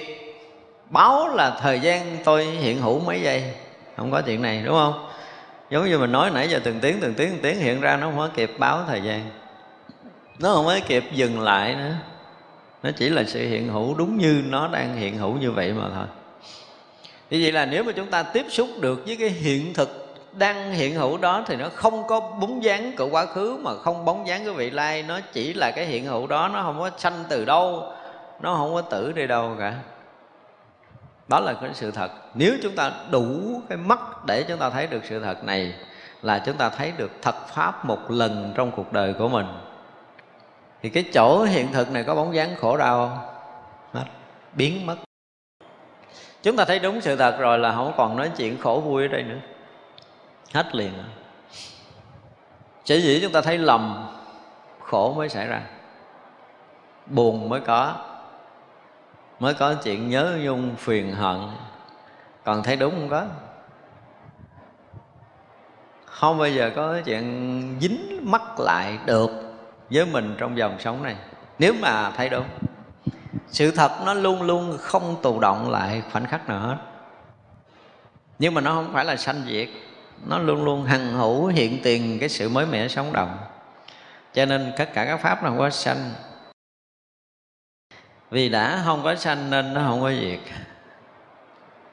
[0.91, 3.55] báo là thời gian tôi hiện hữu mấy giây.
[3.97, 5.09] Không có chuyện này, đúng không?
[5.71, 8.07] Giống như mình nói nãy giờ, từng tiếng từng tiếng từng tiếng hiện ra nó
[8.07, 9.31] không có kịp báo thời gian.
[10.39, 11.95] Nó không có kịp dừng lại nữa.
[12.83, 15.85] Nó chỉ là sự hiện hữu đúng như nó đang hiện hữu như vậy mà
[15.95, 16.07] thôi
[17.31, 20.73] như vậy là nếu mà chúng ta tiếp xúc được với cái hiện thực đang
[20.73, 24.27] hiện hữu đó thì nó không có bóng dáng của quá khứ, mà không bóng
[24.27, 25.03] dáng của vị lai.
[25.03, 27.93] Nó chỉ là cái hiện hữu đó, nó không có sanh từ đâu,
[28.41, 29.75] nó không có tử đi đâu cả.
[31.29, 32.11] Đó là cái sự thật.
[32.35, 35.75] Nếu chúng ta đủ cái mắt để chúng ta thấy được sự thật này,
[36.23, 39.47] là chúng ta thấy được thật pháp một lần trong cuộc đời của mình.
[40.83, 43.21] Thì cái chỗ hiện thực này có bóng dáng khổ đau
[43.93, 44.05] không?
[44.55, 44.97] Biến mất
[46.43, 49.09] chúng ta thấy đúng sự thật rồi là không còn nói chuyện khổ vui ở
[49.09, 49.39] đây nữa.
[50.55, 50.93] Hết liền.
[50.93, 51.05] Rồi
[52.85, 54.09] chỉ dĩ chúng ta thấy lầm
[54.81, 55.61] khổ mới xảy ra.
[57.07, 57.95] Buồn mới có.
[59.41, 61.41] Mới có chuyện nhớ nhung, phiền hận.
[62.45, 63.27] Còn thấy đúng không có?
[66.05, 69.31] Không bao giờ có chuyện dính mắc lại được
[69.91, 71.17] với mình trong dòng sống này.
[71.59, 72.45] Nếu mà thấy đúng
[73.51, 76.77] sự thật nó luôn luôn không tù động lại khoảnh khắc nào hết.
[78.39, 79.69] Nhưng mà nó không phải là sanh diệt.
[80.27, 83.37] Nó luôn luôn hằng hữu hiện tiền cái sự mới mẻ sống động.
[84.33, 86.11] Cho nên tất cả các pháp nó không có sanh.
[88.31, 90.41] Vì đã không có sanh nên nó không có diệt.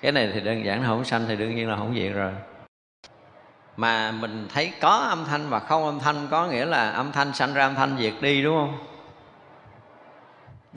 [0.01, 2.31] Cái này thì đơn giản nó không sanh thì đương nhiên là không diệt rồi.
[3.77, 7.33] Mà mình thấy có âm thanh và không âm thanh có nghĩa là âm thanh
[7.33, 8.96] sanh ra âm thanh diệt đi, đúng không?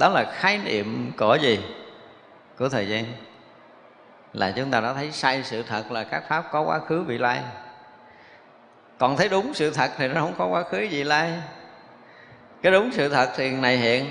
[0.00, 1.58] Đó là khái niệm của gì?
[2.58, 3.04] Của thời gian.
[4.32, 7.18] Là chúng ta đã thấy sai sự thật là các pháp có quá khứ vị
[7.18, 7.40] lai.
[8.98, 11.32] Còn thấy đúng sự thật thì nó không có quá khứ vị lai.
[12.62, 14.06] Cái đúng sự thật thì này hiện.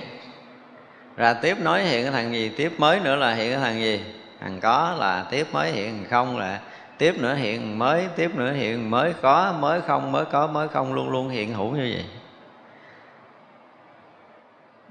[1.18, 4.04] Rồi tiếp nói hiện cái thằng gì, tiếp mới nữa là hiện cái thằng gì?
[4.40, 6.60] Thằng có là tiếp mới hiện, không là
[6.98, 10.94] tiếp nữa hiện, mới, tiếp nữa hiện, mới có, mới không, mới có, mới không,
[10.94, 12.06] luôn luôn hiện hữu như vậy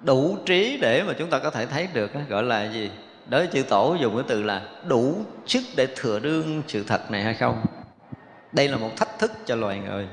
[0.02, 2.90] đủ trí để mà chúng ta có thể thấy được gọi là gì?
[3.28, 7.22] Đối chữ tổ dùng cái từ là đủ sức để thừa đương sự thật này
[7.22, 7.64] hay không?
[8.52, 10.06] Đây là một thách thức cho loài người.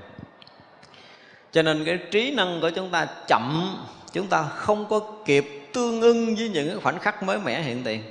[1.51, 3.75] Cho nên cái trí năng của chúng ta chậm,
[4.13, 7.83] chúng ta không có kịp tương ưng với những cái khoảnh khắc mới mẻ hiện
[7.83, 8.03] tiền.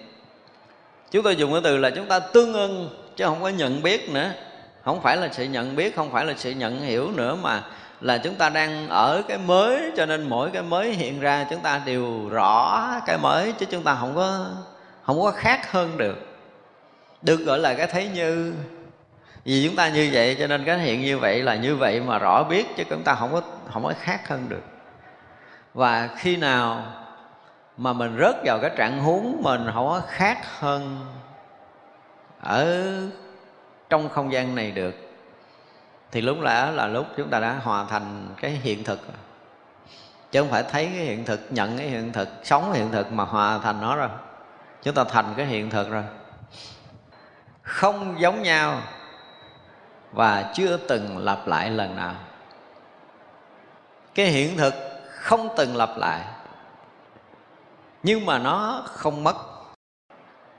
[1.10, 4.10] Chúng tôi dùng cái từ là chúng ta tương ưng, chứ không có nhận biết
[4.10, 4.30] nữa.
[4.84, 7.62] Không phải là sự nhận biết, không phải là sự nhận hiểu nữa mà
[8.00, 11.60] là chúng ta đang ở cái mới, cho nên mỗi cái mới hiện ra chúng
[11.60, 14.46] ta đều rõ cái mới, chứ chúng ta không có
[15.02, 16.16] không có khác hơn được.
[17.22, 18.54] Được gọi là cái thấy như.
[19.44, 22.18] Vì chúng ta như vậy, cho nên cái hiện như vậy là như vậy mà
[22.18, 23.40] rõ biết, chứ chúng ta không có
[23.72, 24.62] không có khác hơn được.
[25.74, 26.82] Và khi nào
[27.76, 31.00] mà mình rớt vào cái trạng huống mình không có khác hơn
[32.40, 32.92] ở
[33.90, 35.03] trong không gian này được
[36.14, 39.00] thì lúc lẽ là lúc chúng ta đã hòa thành cái hiện thực
[40.30, 43.12] chứ không phải thấy cái hiện thực, nhận cái hiện thực, sống cái hiện thực
[43.12, 44.08] mà hòa thành nó rồi.
[44.82, 46.04] Chúng ta thành cái hiện thực rồi.
[47.62, 48.80] Không giống nhau
[50.12, 52.14] và chưa từng lặp lại lần nào.
[54.14, 54.74] Cái hiện thực
[55.10, 56.24] không từng lặp lại,
[58.02, 59.36] nhưng mà nó không mất.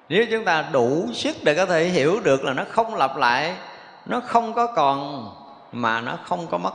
[0.09, 3.55] Nếu chúng ta đủ sức để có thể hiểu được là nó không lặp lại,
[4.05, 5.29] nó không có còn
[5.75, 6.73] mà nó không có mất.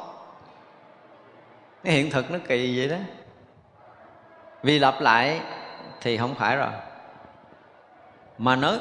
[1.85, 2.97] Cái hiện thực nó kỳ vậy đó.
[4.63, 5.41] Vì lặp lại
[6.01, 6.71] thì không phải rồi.
[8.39, 8.73] Mà nó,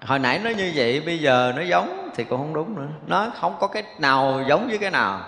[0.00, 2.88] hồi nãy nó như vậy, bây giờ nó giống thì cũng không đúng nữa.
[3.06, 5.20] Nó không có cái nào giống với cái nào.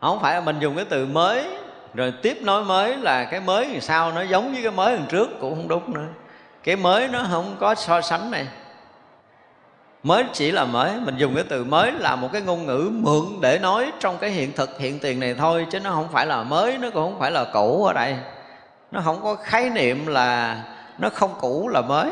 [0.00, 1.58] Không phải là mình dùng cái từ mới,
[1.94, 5.06] rồi tiếp nối mới là cái mới thì sao nó giống với cái mới lần
[5.08, 6.08] trước cũng không đúng nữa.
[6.62, 8.46] Cái mới nó không có so sánh này
[10.04, 13.24] mới chỉ là mới, mình dùng cái từ mới là một cái ngôn ngữ mượn
[13.40, 16.42] để nói trong cái hiện thực, hiện tiền này thôi, chứ nó không phải là
[16.42, 18.16] mới, nó cũng không phải là cũ ở đây.
[18.90, 20.62] Nó không có khái niệm là,
[20.98, 22.10] nó không cũ là mới.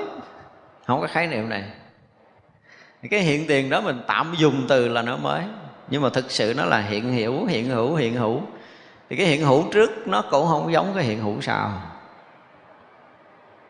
[0.86, 1.64] Không có khái niệm này.
[3.10, 5.42] Cái hiện tiền đó mình tạm dùng từ là nó mới,
[5.90, 8.40] nhưng mà thực sự nó là hiện hữu hiện hữu hiện hữu.
[9.10, 11.72] Thì cái hiện hữu trước nó cũng không giống cái hiện hữu sau.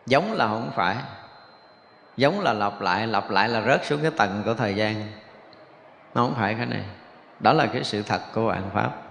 [0.06, 0.96] Giống là không phải
[2.16, 4.94] giống là lặp lại lặp lại là rớt xuống cái tầng của thời gian.
[6.14, 6.84] Nó không phải cái này.
[7.40, 9.01] Đó là cái sự thật của vạn pháp.